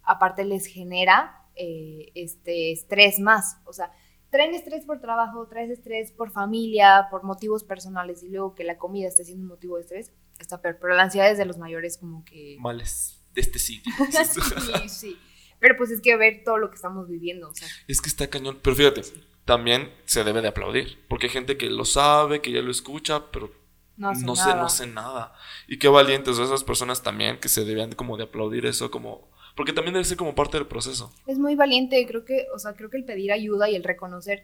[0.03, 3.59] aparte les genera eh, este estrés más.
[3.65, 3.93] O sea,
[4.31, 8.79] traen estrés por trabajo, traes estrés por familia, por motivos personales y luego que la
[8.79, 10.79] comida esté siendo un motivo de estrés, está peor.
[10.81, 12.57] Pero la ansiedad es de los mayores como que...
[12.59, 13.93] Males de este sitio.
[14.11, 15.19] sí, sí.
[15.59, 17.51] Pero pues es que ver todo lo que estamos viviendo.
[17.51, 17.69] O sea.
[17.87, 18.59] Es que está cañón.
[18.63, 19.03] Pero fíjate,
[19.45, 21.07] también se debe de aplaudir.
[21.09, 23.53] Porque hay gente que lo sabe, que ya lo escucha, pero
[23.97, 25.35] no, no sé, no sé nada.
[25.69, 29.75] Y qué valientes esas personas también que se debían como de aplaudir eso como porque
[29.75, 31.13] también debe ser como parte del proceso.
[31.27, 34.43] Es muy valiente, creo que, o sea, creo que el pedir ayuda y el reconocer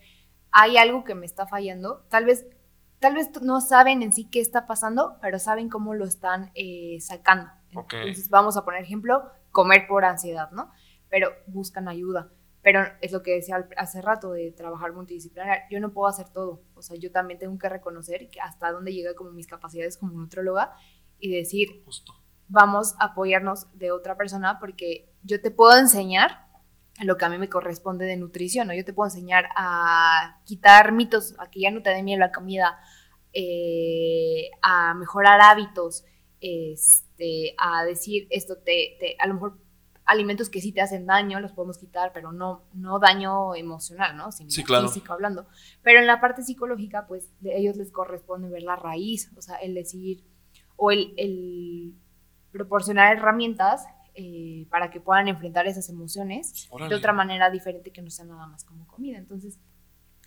[0.50, 2.46] hay algo que me está fallando, tal vez
[2.98, 6.98] tal vez no saben en sí qué está pasando, pero saben cómo lo están eh,
[7.00, 7.50] sacando.
[7.70, 10.70] Entonces vamos a poner ejemplo, comer por ansiedad, ¿no?
[11.08, 12.30] Pero buscan ayuda.
[12.60, 15.62] Pero es lo que decía hace rato de trabajar multidisciplinar.
[15.70, 16.60] Yo no puedo hacer todo.
[16.74, 20.12] O sea, yo también tengo que reconocer que hasta dónde llega como mis capacidades como
[20.12, 20.74] nutróloga
[21.18, 22.12] y decir, Justo.
[22.48, 26.46] Vamos a apoyarnos de otra persona porque yo te puedo enseñar
[27.02, 28.74] lo que a mí me corresponde de nutrición, ¿no?
[28.74, 32.32] Yo te puedo enseñar a quitar mitos, a que ya no te dé miedo la
[32.32, 32.78] comida,
[33.32, 36.04] eh, a mejorar hábitos,
[36.40, 39.58] este, a decir esto te, a lo mejor
[40.06, 44.32] alimentos que sí te hacen daño los podemos quitar, pero no, no daño emocional, ¿no?
[44.32, 44.88] Sino sí, claro.
[44.88, 45.46] físico hablando.
[45.82, 49.56] Pero en la parte psicológica, pues a ellos les corresponde ver la raíz, o sea,
[49.56, 50.24] el decir,
[50.76, 51.94] o el, el
[52.56, 58.10] proporcionar herramientas eh, para que puedan enfrentar esas emociones de otra manera diferente que no
[58.10, 59.18] sea nada más como comida.
[59.18, 59.58] Entonces,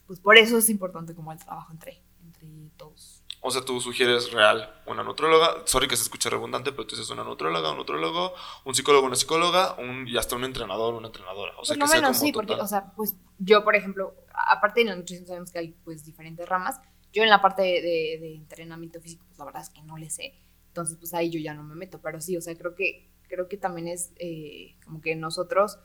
[0.05, 3.23] pues por eso es importante como el trabajo entre, entre todos.
[3.41, 7.09] O sea, tú sugieres real una nutróloga, sorry que se escuche redundante, pero tú dices
[7.09, 8.33] una nutróloga, un nutrólogo,
[8.65, 11.53] un psicólogo, una psicóloga, un, y hasta un entrenador, una entrenadora.
[11.57, 14.95] O sea, que sea sí, porque, o sea, pues yo, por ejemplo, aparte de la
[14.95, 16.79] nutrición sabemos que hay pues diferentes ramas,
[17.13, 20.09] yo en la parte de, de entrenamiento físico, pues la verdad es que no le
[20.09, 20.35] sé,
[20.69, 23.47] entonces pues ahí yo ya no me meto, pero sí, o sea, creo que creo
[23.47, 25.77] que también es eh, como que nosotros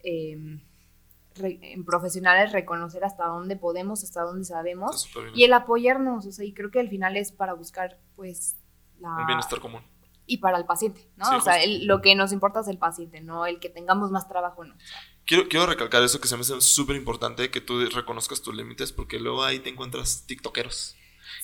[0.00, 0.60] em,
[1.36, 6.52] en profesionales reconocer hasta dónde podemos, hasta dónde sabemos y el apoyarnos, o sea, y
[6.52, 8.56] creo que al final es para buscar pues
[8.98, 9.24] la...
[9.26, 9.82] bienestar común.
[10.30, 11.38] Y para el paciente, ¿no?
[11.38, 14.62] o sea, lo que nos importa es el paciente, no el que tengamos más trabajo,
[14.62, 14.74] no.
[15.24, 18.92] Quiero, quiero recalcar eso que se me hace súper importante, que tú reconozcas tus límites,
[18.92, 20.97] porque luego ahí te encuentras tiktokeros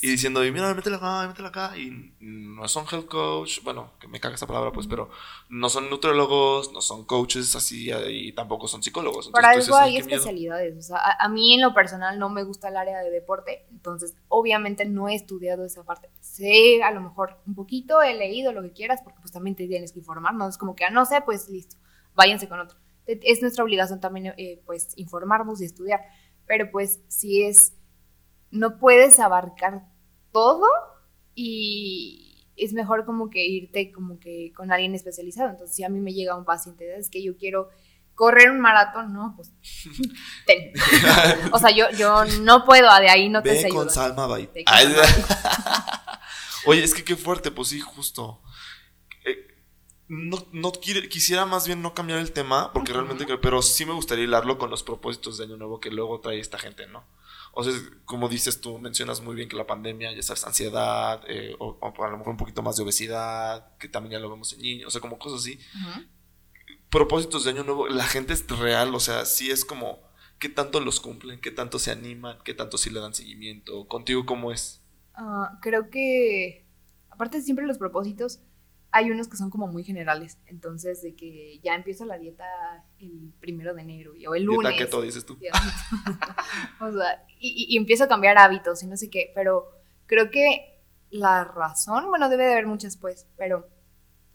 [0.05, 1.79] y diciendo, mira, métela acá, métela acá.
[1.79, 5.09] Y no son health coach, bueno, que me caga esa palabra, pues, pero
[5.49, 9.31] no son nutriólogos, no son coaches así, y tampoco son psicólogos.
[9.31, 10.77] Para algo hay especialidades.
[10.77, 14.15] O sea, a, mí en lo personal no me gusta el área de deporte, entonces
[14.29, 16.11] obviamente no he estudiado esa parte.
[16.21, 19.67] Sé a lo mejor un poquito, he leído lo que quieras, porque pues también te
[19.67, 21.77] tienes que informar, no es como que, ah, no sé, pues listo,
[22.15, 22.79] váyanse con otro.
[23.07, 26.03] Es nuestra obligación también, eh, pues, informarnos y estudiar,
[26.45, 27.73] pero pues si es
[28.51, 29.94] no puedes abarcar
[30.35, 30.67] todo
[31.35, 35.51] y es mejor como que irte como que con alguien especializado.
[35.51, 37.71] Entonces, si a mí me llega un paciente, es que yo quiero
[38.15, 39.53] correr un maratón, no, pues
[41.53, 44.29] o sea, yo, yo no puedo, de ahí no te sé con Salma
[46.67, 48.41] Oye, es que qué fuerte, pues sí, justo.
[49.27, 49.37] Eh,
[50.09, 54.25] no, no quisiera más bien no cambiar el tema, porque realmente, pero sí me gustaría
[54.25, 57.05] hilarlo con los propósitos de Año Nuevo que luego trae esta gente, ¿no?
[57.55, 57.73] O sea,
[58.05, 62.11] como dices tú, mencionas muy bien que la pandemia, ya sabes, ansiedad, eh, o, a
[62.11, 64.91] lo mejor un poquito más de obesidad, que también ya lo vemos en niños, o
[64.91, 65.59] sea, como cosas así.
[66.91, 70.01] Propósitos de año nuevo, la gente es real, o sea, sí es como,
[70.39, 71.41] ¿qué tanto los cumplen?
[71.41, 72.39] ¿Qué tanto se animan?
[72.45, 73.87] ¿Qué tanto sí le dan seguimiento?
[73.89, 74.83] ¿Contigo cómo es?
[75.15, 76.67] Ah, creo que,
[77.11, 78.41] aparte siempre los propósitos,
[78.97, 80.39] hay unos que son como muy generales.
[80.47, 82.45] Entonces, de que ya empiezo la dieta
[83.01, 84.71] el primero de enero y- o el lunes.
[84.71, 85.37] Dieta keto, dices tú.
[86.81, 89.69] o sea, y, y empiezo a cambiar hábitos y no sé qué, pero
[90.07, 90.81] creo que
[91.11, 93.69] la razón, bueno, debe de haber muchas pues, pero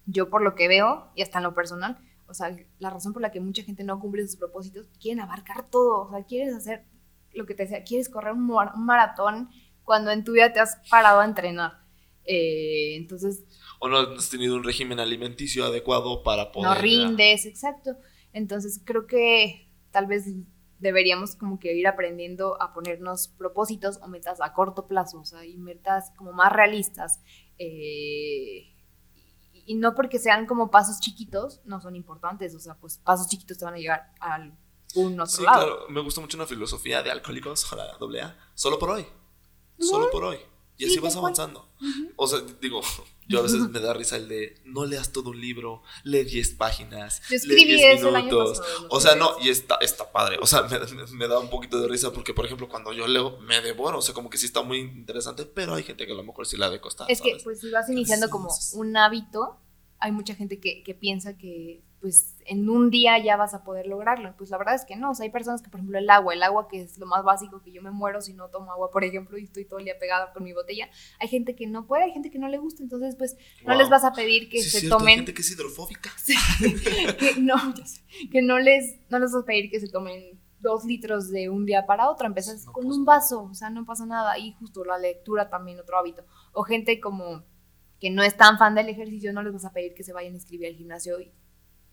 [0.05, 3.21] yo por lo que veo, y hasta en lo personal, o sea, la razón por
[3.21, 6.85] la que mucha gente no cumple sus propósitos, quieren abarcar todo, o sea, quieres hacer
[7.33, 9.49] lo que te decía, quieres correr un, mar- un maratón
[9.83, 11.79] cuando en tu vida te has parado a entrenar.
[12.25, 13.43] Eh, entonces,
[13.79, 16.69] O no has tenido un régimen alimenticio adecuado para poder.
[16.69, 17.91] no rindes, exacto.
[18.33, 20.25] Entonces creo que tal vez
[20.79, 25.45] deberíamos como que ir aprendiendo a ponernos propósitos o metas a corto plazo, o sea,
[25.45, 27.19] y metas como más realistas.
[27.57, 28.75] eh,
[29.53, 33.27] y, y no porque sean como pasos chiquitos, no son importantes, o sea, pues pasos
[33.27, 34.57] chiquitos te van a llegar al
[34.95, 35.65] un otro Sí, lado.
[35.77, 35.89] claro.
[35.89, 38.37] Me gusta mucho una filosofía de alcohólicos, la doble A.
[38.55, 39.05] Solo por hoy.
[39.79, 40.39] Solo por hoy.
[40.79, 41.69] Y Sí, así vas avanzando.
[42.15, 42.81] O sea, digo,
[43.27, 46.51] yo a veces me da risa el de no leas todo un libro, lee 10
[46.55, 47.19] páginas.
[47.23, 48.59] Yo lee escribí 10 eso el año minutos.
[48.59, 48.87] pasado.
[48.89, 50.37] O sea, no, y está, está padre.
[50.41, 53.07] O sea, me, me- me da un poquito de risa porque, por ejemplo, cuando yo
[53.07, 53.99] leo, me devoro.
[53.99, 56.47] O sea, como que sí está muy interesante, pero hay gente que a lo mejor
[56.47, 57.11] sí la ha de costar.
[57.11, 59.59] Es que, pues, si vas iniciando como un hábito,
[59.99, 63.87] hay mucha gente que, que piensa que, pues, en un día ya vas a poder
[63.87, 64.33] lograrlo.
[64.37, 65.11] Pues la verdad es que no.
[65.11, 67.23] O sea, hay personas que, por ejemplo, el agua, el agua que es lo más
[67.23, 69.85] básico, que yo me muero si no tomo agua, por ejemplo, y estoy todo el
[69.85, 70.89] día pegada con mi botella.
[71.19, 72.83] Hay gente que no puede, hay gente que no le gusta.
[72.83, 73.35] Entonces, pues,
[73.65, 75.15] no les vas a pedir que Sí, se cierto, hay tomen.
[75.17, 76.09] gente que es hidrofóbica.
[76.17, 76.35] Sí,
[77.17, 77.55] que no,
[78.31, 81.65] que no les, no les vas a pedir que se tomen dos litros de un
[81.65, 84.51] día para otro, empiezas No con pasa un vaso, o sea, no pasa nada, y
[84.53, 87.43] justo la lectura también otro hábito, o gente como
[87.99, 90.33] que no es tan fan del ejercicio, no les vas a pedir que se vayan
[90.33, 91.31] a inscribir al gimnasio y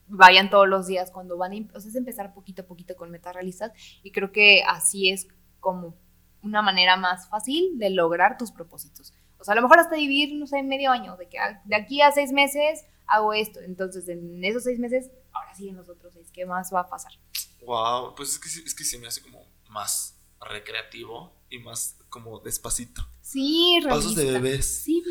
[0.09, 2.95] vayan todos los días cuando van, a, em- o sea, es empezar poquito a poquito
[2.97, 5.29] con metas realistas, y creo que así es
[5.61, 5.97] como
[6.42, 9.12] una manera más fácil de lograr tus propósitos.
[9.38, 11.77] O sea, a lo mejor hasta dividir, no sé, medio año, de que ah, de
[11.77, 13.61] aquí a seis meses hago esto.
[13.61, 16.88] Entonces, en esos seis meses, ahora sí en los otros seis, ¿qué más va a
[16.88, 17.12] pasar?
[17.62, 22.38] Wow, pues es que, es que se me hace como más recreativo y más como
[22.40, 23.03] despacito.
[23.21, 24.42] Sí, Pasos de realista.
[24.42, 24.83] bebés.
[24.85, 25.03] Sí,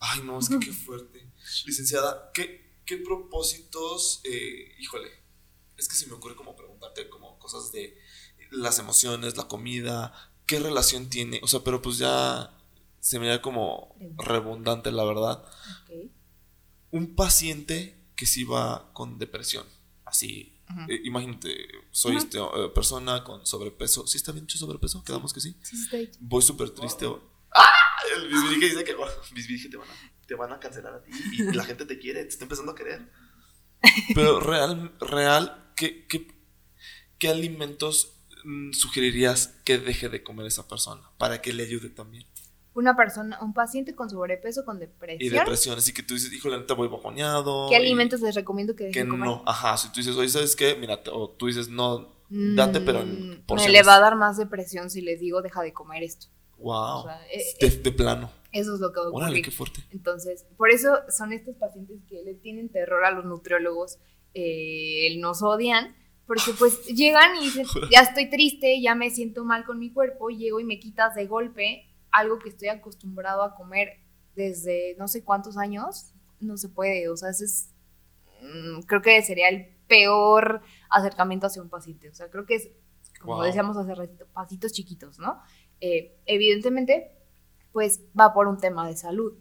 [0.00, 1.26] Ay, no, es que qué fuerte.
[1.66, 5.10] Licenciada, ¿qué, qué propósitos, eh, híjole,
[5.76, 7.96] es que se me ocurre como preguntarte como cosas de
[8.50, 10.12] las emociones, la comida,
[10.46, 12.50] qué relación tiene, o sea, pero pues ya
[12.98, 15.44] se me da como redundante, la verdad.
[15.84, 16.10] ok.
[16.92, 19.66] Un paciente que sí va con depresión,
[20.06, 21.54] así, eh, imagínate,
[21.90, 25.04] soy este, eh, persona con sobrepeso, ¿sí está bien dicho sobrepeso?
[25.04, 25.54] Quedamos que sí.
[25.62, 26.10] Sí.
[26.20, 27.04] Voy súper triste.
[27.06, 27.22] o-
[27.54, 27.64] ¡Ah!
[28.16, 29.94] El Bisbirige dice que bueno, Bisbirige te van, a,
[30.28, 32.76] te van a cancelar a ti y la gente te quiere, te está empezando a
[32.76, 33.10] querer.
[34.12, 36.26] Pero real, real, ¿qué, qué,
[37.18, 38.14] qué alimentos
[38.44, 42.26] mm, sugerirías que deje de comer esa persona para que le ayude también?
[42.74, 46.58] Una persona, un paciente con sobrepeso, con Y depresión, depresión, así que tú dices, híjole,
[46.58, 47.68] neta voy bajoneado.
[47.68, 49.28] ¿qué y alimentos les recomiendo que Que dejen comer?
[49.28, 50.76] no, ajá, si tú dices, oye, ¿sabes qué?
[50.76, 52.14] Mira, te- o tú dices, no,
[52.54, 53.72] date, pero en Mm, me porciones.
[53.72, 56.26] le va a dar más depresión si les digo deja de comer esto.
[56.58, 58.30] Wow, O sea, eh, de, de plano.
[58.52, 59.44] Eso es lo que va a Órale, ocurrir.
[59.44, 59.80] qué fuerte.
[59.90, 63.98] Entonces, por eso son estos pacientes que le tienen terror a los nutriólogos,
[64.34, 65.94] eh, nos odian,
[66.26, 70.28] porque pues llegan y dicen, ya estoy triste, ya me siento mal con mi cuerpo,
[70.30, 73.98] llego y me quitas de golpe algo que estoy acostumbrado a comer
[74.34, 77.70] desde no sé cuántos años, no se puede, o sea, ese es,
[78.40, 82.68] mm, creo que sería el peor acercamiento hacia un paciente, o sea, creo que es,
[83.20, 83.44] como Wow.
[83.44, 85.38] decíamos hace ratito, pasitos chiquitos, ¿no?
[85.80, 87.10] Eh, evidentemente,
[87.78, 89.34] pues va por un tema de salud.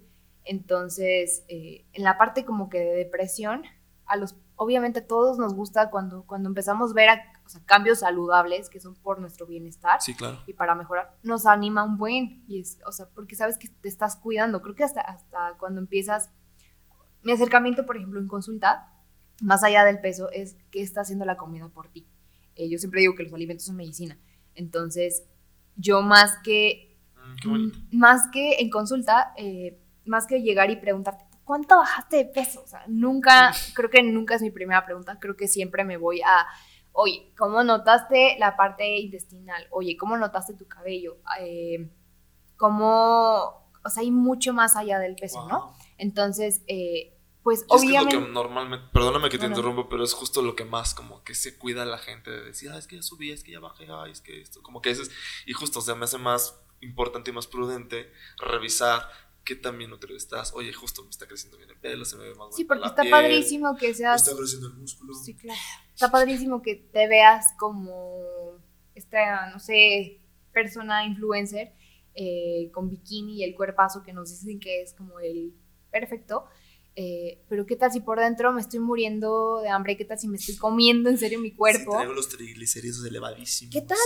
[0.43, 3.63] Entonces, eh, en la parte como que de depresión,
[4.05, 7.61] a los, obviamente a todos nos gusta cuando, cuando empezamos a ver a- o sea,
[7.65, 10.37] cambios saludables que son por nuestro bienestar Sí, claro.
[10.45, 12.43] y para mejorar, nos anima un buen.
[12.47, 14.61] Y es, o sea, porque sabes que te estás cuidando.
[14.61, 16.29] Creo que hasta, hasta cuando empiezas,
[17.23, 18.93] mi acercamiento, por ejemplo, en consulta,
[19.41, 22.07] más allá del peso, es qué está haciendo la comida por ti.
[22.55, 24.19] Eh, yo siempre digo que los alimentos son medicina.
[24.53, 25.23] Entonces,
[25.75, 26.86] yo más que
[27.41, 27.77] qué bonito.
[27.91, 32.61] Mm, Más que en consulta, eh, más que llegar y preguntarte, ¿cuánto bajaste de peso?
[32.63, 36.21] O sea, nunca, creo que nunca es mi primera pregunta, creo que siempre me voy
[36.21, 36.45] a,
[36.93, 39.67] oye, ¿cómo notaste la parte intestinal?
[39.71, 41.17] Oye, ¿cómo notaste tu cabello?
[41.39, 41.89] Eh,
[42.55, 45.73] ¿Cómo, o sea, hay mucho más allá del peso, ¿no?
[45.97, 47.13] Entonces, eh,
[47.43, 48.15] pues Y es que es obviamente...
[48.15, 49.55] lo que normalmente, perdóname que te No, no.
[49.55, 52.69] interrumpo, pero es justo lo que más como que se cuida la gente de decir,
[52.73, 54.89] ah, es que ya subí, es que ya bajé, ay, es que esto, como que
[54.89, 55.11] eso es,
[55.45, 59.09] y justo, o sea, me hace más importante y más prudente revisar
[59.43, 60.53] qué tan bien nutrido estás.
[60.53, 62.87] Oye, justo me está creciendo bien el pelo, se me ve más Sí, porque la
[62.87, 65.13] está piel, padrísimo que me seas está creciendo el músculo.
[65.13, 65.59] Sí, claro.
[65.93, 68.61] Está padrísimo que te veas como
[68.93, 70.19] esta, no sé,
[70.51, 71.73] persona influencer
[72.13, 75.53] eh, con bikini y el cuerpazo que nos dicen que es como el
[75.91, 76.47] perfecto.
[76.99, 80.27] Eh, pero qué tal si por dentro me estoy muriendo de hambre, qué tal si
[80.27, 81.91] me estoy comiendo en serio mi cuerpo.
[81.91, 83.71] Sí, traigo los triglicéridos elevadísimos.
[83.71, 83.97] ¿Qué tal?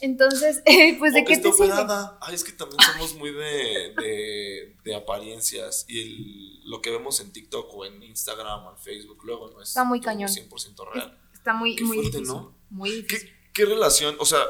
[0.00, 0.62] Entonces,
[0.98, 2.18] pues de qué te operada.
[2.20, 5.84] Ay, es que también somos muy de, de, de apariencias.
[5.88, 9.60] Y el- lo que vemos en TikTok o en Instagram o en Facebook luego no
[9.62, 10.28] es Está muy cañón.
[10.28, 11.18] 100% real.
[11.34, 12.34] Está muy, Qué muy fuerte, difícil.
[12.36, 12.56] ¿no?
[12.70, 13.30] Muy ¿Qué, difícil.
[13.54, 14.16] qué relación?
[14.20, 14.40] O sea,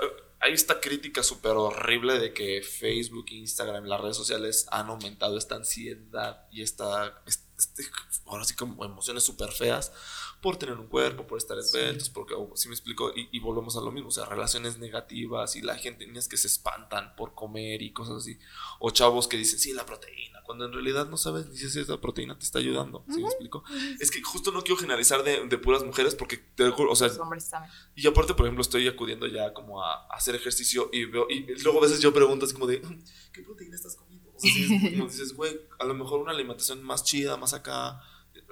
[0.41, 5.55] hay esta crítica súper horrible de que Facebook, Instagram, las redes sociales han aumentado esta
[5.57, 7.23] ansiedad y esta,
[7.63, 7.85] este,
[8.27, 9.93] ahora sí como emociones súper feas
[10.41, 13.81] por tener un cuerpo, por estar esbeltos, porque, si me explico, y, y volvemos a
[13.81, 17.81] lo mismo, o sea, relaciones negativas y la gente, niñas que se espantan por comer
[17.81, 18.39] y cosas así,
[18.81, 22.01] o chavos que dicen, sí, la proteína, cuando en realidad no sabes ni si esa
[22.01, 23.27] proteína te está ayudando, ¿sí me Ujú.
[23.29, 23.65] explico?
[24.01, 27.07] Es que justo no quiero generalizar de, de puras mujeres porque, te juro, o sea,
[27.07, 27.73] Los hombres también.
[27.95, 31.47] y aparte, por ejemplo, estoy acudiendo ya como a, a hacer ejercicio y veo, y
[31.63, 34.12] luego a veces yo pregunto así como de, "Mm, ¿qué proteína estás comiendo?
[34.43, 37.55] O sea, sí, es como dices, güey, a lo mejor una alimentación más chida, más
[37.55, 38.03] acá,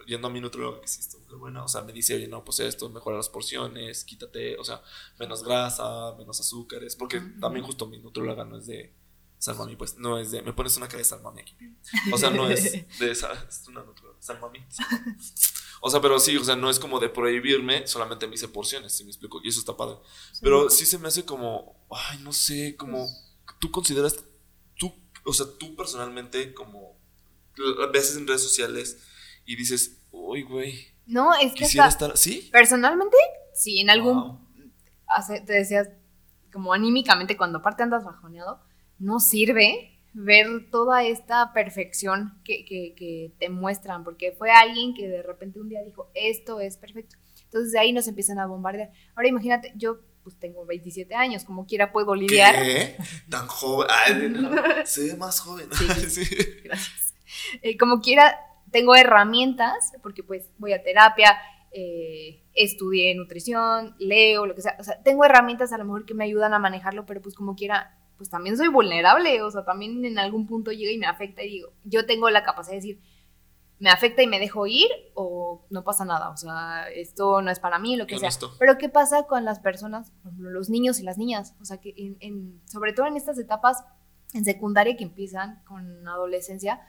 [0.06, 2.44] yendo a mi nutrióloga que sí está muy buena, o sea, me dice, oye, no,
[2.44, 4.82] pues esto, mejora las porciones, quítate, o sea,
[5.18, 8.94] menos grasa, menos azúcares, porque también justo mi nutrióloga no es de
[9.38, 11.56] Salmami, pues, no es de, me pones una cara de Salmami aquí.
[12.12, 14.58] O sea, no es de esa, es una nutrióloga, Salmami.
[15.80, 18.94] O sea, pero sí, o sea, no es como de prohibirme, solamente me hice porciones,
[18.94, 19.96] si me explico, y eso está padre.
[20.42, 23.08] Pero sí se me hace como, ay, no sé, como,
[23.60, 24.22] tú consideras,
[25.24, 26.96] o sea, tú personalmente, como,
[27.92, 28.98] veces en redes sociales
[29.44, 32.48] y dices, uy, güey, No, es que hasta, estar, ¿sí?
[32.52, 33.16] personalmente,
[33.54, 34.40] sí, en algún, Wow.
[35.06, 35.88] hace- te decías,
[36.52, 38.60] como anímicamente, cuando aparte andas bajoneado,
[38.98, 45.08] no sirve ver toda esta perfección que, que- que te muestran, porque fue alguien que
[45.08, 47.16] de repente un día dijo, esto es perfecto.
[47.44, 48.90] Entonces de ahí nos empiezan a bombardear.
[49.14, 52.56] Ahora imagínate, yo pues tengo 27 años, como quiera puedo lidiar.
[52.62, 52.96] ¿Qué?
[53.28, 54.50] Tan joven, ay, no,
[54.84, 55.68] se ve más joven.
[55.72, 55.86] Sí.
[56.10, 56.36] Sí.
[56.64, 57.14] Gracias.
[57.62, 58.36] Eh, como quiera,
[58.70, 61.38] tengo herramientas, porque pues voy a terapia,
[61.72, 64.76] eh, estudié nutrición, leo, lo que sea.
[64.78, 67.54] O sea, tengo herramientas a lo mejor que me ayudan a manejarlo, pero pues como
[67.54, 69.42] quiera, pues también soy vulnerable.
[69.42, 72.42] O sea, también en algún punto llega y me afecta y digo, yo tengo la
[72.42, 73.00] capacidad de decir,
[73.80, 76.30] me afecta y me dejo ir o no pasa nada.
[76.30, 78.28] O sea, esto no es para mí, lo que sea.
[78.58, 81.54] Pero ¿qué pasa con las personas, por ejemplo, los niños y las niñas?
[81.60, 83.82] O sea, que en, en- sobre todo en estas etapas
[84.34, 86.80] en secundaria que empiezan con adolescencia,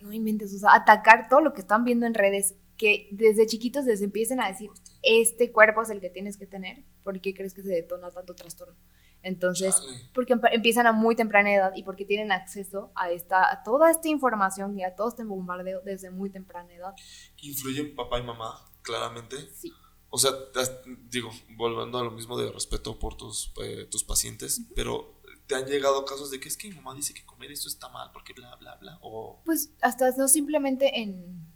[0.00, 3.84] no inventes, o sea, atacar todo lo que están viendo en redes, que desde chiquitos
[3.86, 4.70] les empiecen a decir,
[5.02, 8.34] este cuerpo es el que tienes que tener, ¿por qué crees que se detona tanto
[8.34, 8.76] trastorno?
[9.24, 13.62] Entonces, porque emp- empiezan a muy temprana edad y porque tienen acceso a, esta, a
[13.62, 16.94] toda esta información y a todo este bombardeo desde muy temprana edad.
[17.42, 19.36] ¿Influyen papá y mamá, claramente?
[19.54, 19.72] Sí.
[20.10, 20.30] O sea,
[21.10, 25.66] digo, volviendo a lo mismo de respeto por tus, eh, tus pacientes, pero ¿te han
[25.66, 28.32] llegado casos de que es que mi mamá dice que comer esto está mal porque
[28.34, 28.98] bla, bla, bla?
[29.02, 31.46] O, Pues hasta no simplemente en,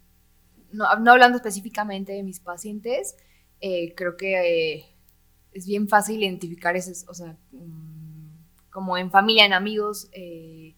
[0.72, 3.14] no, no hablando específicamente de mis pacientes,
[3.60, 4.96] eh, creo que eh,
[5.58, 10.76] es bien fácil identificar ese, o sea, mm, como en familia, en amigos, eh,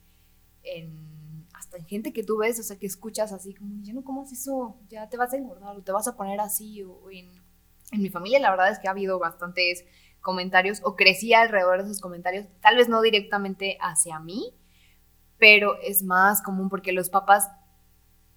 [0.62, 4.02] en, hasta en gente que tú ves, o sea, que escuchas así como, ya no
[4.02, 7.30] comas eso, ya te vas a engordar o te vas a poner así, o en,
[7.92, 9.84] en mi familia la verdad es que ha habido bastantes
[10.20, 14.54] comentarios o crecí alrededor de esos comentarios, tal vez no directamente hacia mí,
[15.38, 17.50] pero es más común porque los papás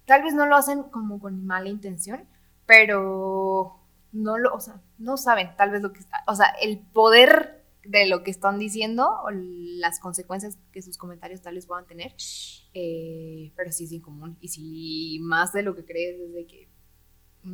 [0.06, 2.28] tal vez no lo hacen como con mala intención,
[2.66, 3.83] pero
[4.14, 7.64] no lo, o sea, no saben tal vez lo que está, o sea, el poder
[7.84, 12.14] de lo que están diciendo o las consecuencias que sus comentarios tal vez puedan tener,
[12.72, 16.70] eh, pero sí es incomún y sí más de lo que crees desde que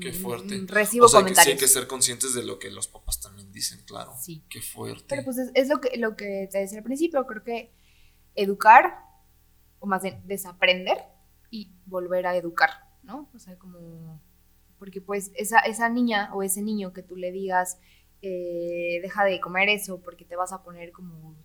[0.01, 0.65] Qué mm, fuerte.
[0.69, 3.51] recibo o sea, que sí hay que ser conscientes de lo que los papás también
[3.51, 4.13] dicen, claro.
[4.21, 4.45] Sí.
[4.49, 5.05] Qué fuerte.
[5.09, 7.73] Pero pues es, es lo, que, lo que te decía al principio, creo que
[8.37, 9.01] educar,
[9.81, 10.99] o más bien desaprender
[11.51, 12.71] y volver a educar,
[13.03, 13.29] ¿no?
[13.35, 14.23] O sea, como,
[14.81, 17.79] porque pues esa, esa niña o ese niño que tú le digas,
[18.23, 21.37] eh, deja de comer eso porque te vas a poner como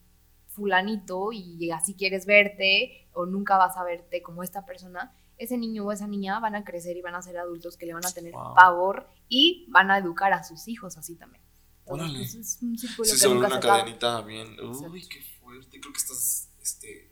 [0.47, 5.85] fulanito y así quieres verte o nunca vas a verte como esta persona, ese niño
[5.85, 8.11] o esa niña van a crecer y van a ser adultos que le van a
[8.11, 8.55] tener Wow.
[8.55, 11.43] pavor y van a educar a sus hijos así también.
[11.87, 12.17] Órale.
[12.19, 13.79] pues, es un círculo Sí, que nunca una se acaba.
[13.81, 14.57] cadenita bien.
[14.59, 15.79] Uy, qué fuerte.
[15.79, 17.11] Creo que estás este,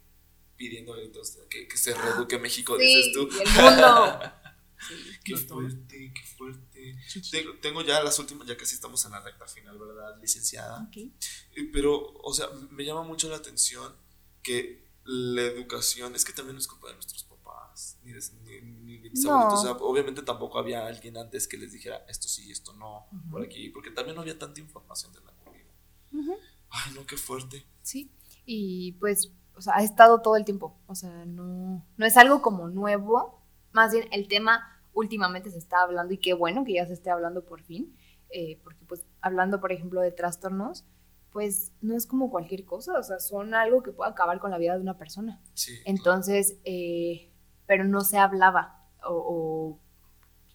[0.55, 3.27] pidiendo gritos que, que se reeduque México, Sí, dices tú.
[3.29, 4.19] y el mundo.
[4.87, 5.59] Sí, Qué no todo.
[5.61, 6.95] fuerte, qué fuerte.
[7.31, 10.83] Tengo, tengo ya las últimas, ya casi estamos en la recta final, ¿verdad, licenciada?
[10.87, 10.97] Ok.
[10.97, 13.95] Eh, Pero, o sea, me llama mucho la atención
[14.41, 18.61] que la educación, es que también no es culpa de nuestros papás, ni de, ni,
[18.61, 19.31] ni de mis No.
[19.31, 19.59] abuelitos.
[19.59, 23.29] O sea, obviamente tampoco había alguien antes que les dijera esto sí, esto no, Ujú.
[23.31, 25.71] por aquí, porque también no había tanta información de la comida.
[26.13, 26.37] Ujú.
[26.69, 27.65] Ay, no, qué fuerte.
[27.81, 28.11] Sí.
[28.45, 30.79] Y pues, o sea, ha estado todo el tiempo.
[30.87, 33.41] O sea, no, no es algo como nuevo.
[33.71, 37.09] Más bien, el tema últimamente se está hablando y qué bueno que ya se esté
[37.09, 37.95] hablando por fin,
[38.29, 40.85] eh, porque pues hablando por ejemplo de trastornos,
[41.31, 44.57] pues no es como cualquier cosa, o sea, son algo que puede acabar con la
[44.57, 45.41] vida de una persona.
[45.53, 45.73] Sí.
[45.85, 47.31] Entonces, eh,
[47.65, 49.79] pero no se hablaba o, o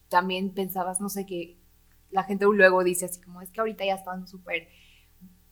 [0.07, 1.59] también pensabas, no sé, que
[2.11, 4.69] la gente luego dice así como, es que ahorita ya están súper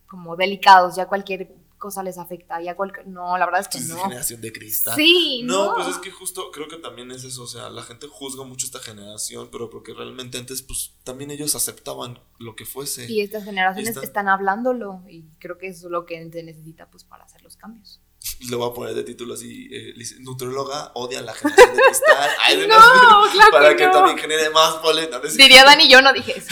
[0.07, 3.07] como delicados, ya cualquier cosa les afecta, ya cualquier...
[3.07, 3.97] No, la verdad es que no.
[4.03, 4.95] generación de cristal.
[4.95, 5.75] Sí, No, no.
[5.75, 8.65] pues es que justo creo que también es eso, o sea, la gente juzga mucho
[8.65, 13.05] esta generación, pero porque realmente antes, pues también ellos aceptaban lo que fuese.
[13.11, 16.89] Y estas generaciones Está- están hablándolo y creo que eso es lo que se necesita
[16.89, 18.01] pues para hacer los cambios.
[18.49, 22.29] Le voy a poner de título así, eh, nutrióloga odia a la generación de cristal.
[22.43, 23.91] Ay, de No, no- claro Para que que no.
[23.91, 24.75] también genere más.
[24.83, 25.19] ¿no?
[25.37, 26.49] Diría Dani, yo no dije eso.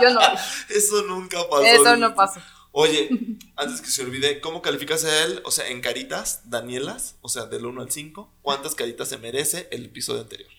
[0.00, 0.42] Yo no dije.
[0.76, 1.64] Eso nunca pasó.
[1.64, 2.40] Eso no pasó.
[2.78, 3.08] Oye,
[3.56, 5.40] antes que se olvide, ¿cómo calificas a él?
[5.46, 9.66] O sea, en caritas, Danielas, o sea, del 1 al 5, ¿cuántas caritas se merece
[9.70, 10.50] el episodio anterior?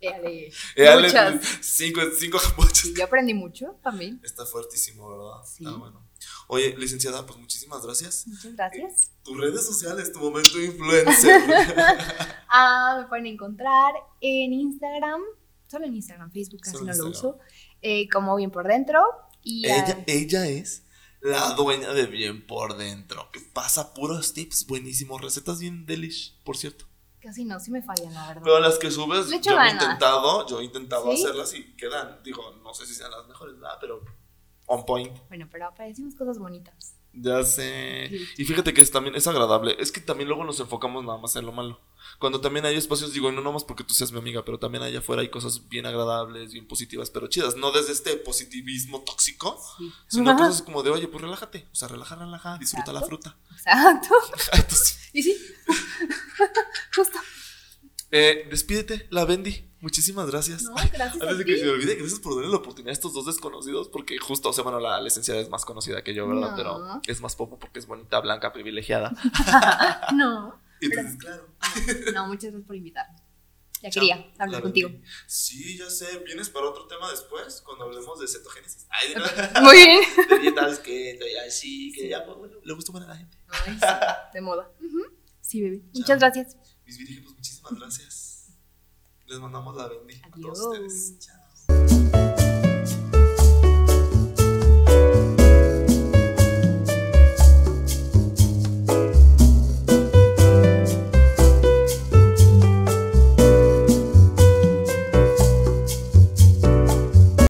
[0.00, 0.50] Éale.
[0.74, 1.40] Eh, Ale, Muchas.
[1.60, 2.38] Cinco, cinco.
[2.74, 4.20] Sí, yo aprendí mucho también.
[4.24, 5.44] Está fuertísimo, ¿verdad?
[5.46, 5.64] Sí.
[5.64, 6.04] Ah, bueno.
[6.48, 8.26] Oye, licenciada, pues muchísimas gracias.
[8.26, 9.12] Muchas gracias.
[9.22, 11.40] Tus redes sociales, tu momento influencer.
[12.56, 15.20] Ah, me pueden encontrar en Instagram,
[15.66, 17.38] solo en Instagram, Facebook casi no lo uso,
[17.82, 19.00] eh, como bien por dentro.
[19.42, 20.83] Y ella, ella es
[21.24, 26.58] la dueña de Bien por Dentro, que pasa puros tips buenísimos, recetas bien delish, por
[26.58, 26.84] cierto.
[27.18, 28.42] casi no, sí me fallan, la verdad.
[28.44, 31.22] Pero las que subes, Le yo he intentado, yo he intentado ¿Sí?
[31.22, 34.04] hacerlas y quedan, digo, no sé si sean las mejores, nada, pero
[34.66, 35.18] on point.
[35.28, 36.94] Bueno, pero decimos cosas bonitas.
[37.16, 38.10] Ya sé.
[38.36, 39.76] Y fíjate que es también es agradable.
[39.78, 41.80] Es que también luego nos enfocamos nada más en lo malo.
[42.18, 44.82] Cuando también hay espacios, digo, y no nomás porque tú seas mi amiga, pero también
[44.82, 47.56] allá afuera hay cosas bien agradables, bien positivas, pero chidas.
[47.56, 49.92] No desde este positivismo tóxico, Sí.
[50.08, 51.68] sino cosas como de, oye, pues relájate.
[51.72, 53.36] O sea, relaja, relaja, disfruta la fruta.
[53.52, 54.14] Exacto.
[54.52, 55.36] Entonces, Y sí.
[56.94, 57.18] Justo.
[58.10, 59.70] eh, despídete, la Bendy.
[59.84, 60.62] Muchísimas gracias.
[60.62, 63.12] No, gracias Antes de que se me olvide, gracias por darle la oportunidad a estos
[63.12, 66.52] dos desconocidos, porque justo, o sea, bueno, la licenciada es más conocida que yo, ¿verdad?
[66.52, 66.56] No.
[66.56, 69.14] Pero es más popo porque es bonita, blanca, privilegiada.
[70.14, 71.48] No, Entonces, claro.
[72.14, 73.18] no, muchas gracias por invitarme.
[73.82, 74.90] Ya Chao, quería la hablar contigo.
[75.26, 76.18] Sí, ya sé.
[76.24, 77.60] ¿Vienes para otro tema después?
[77.60, 78.86] Cuando hablemos de cetogénesis.
[78.88, 79.14] Ay.
[79.62, 80.00] Muy bien.
[80.30, 83.36] de dietas keto y así, que ya, pues, bueno, le gusta a la gente.
[83.48, 83.86] Ay, sí,
[84.32, 84.70] de moda.
[85.42, 85.82] Sí, bebé.
[85.92, 86.56] Muchas gracias.
[86.86, 88.23] Mis virgen, pues muchísimas gracias.
[89.26, 91.18] Les mandamos la bendición a todos ustedes.
[91.18, 92.43] Chao.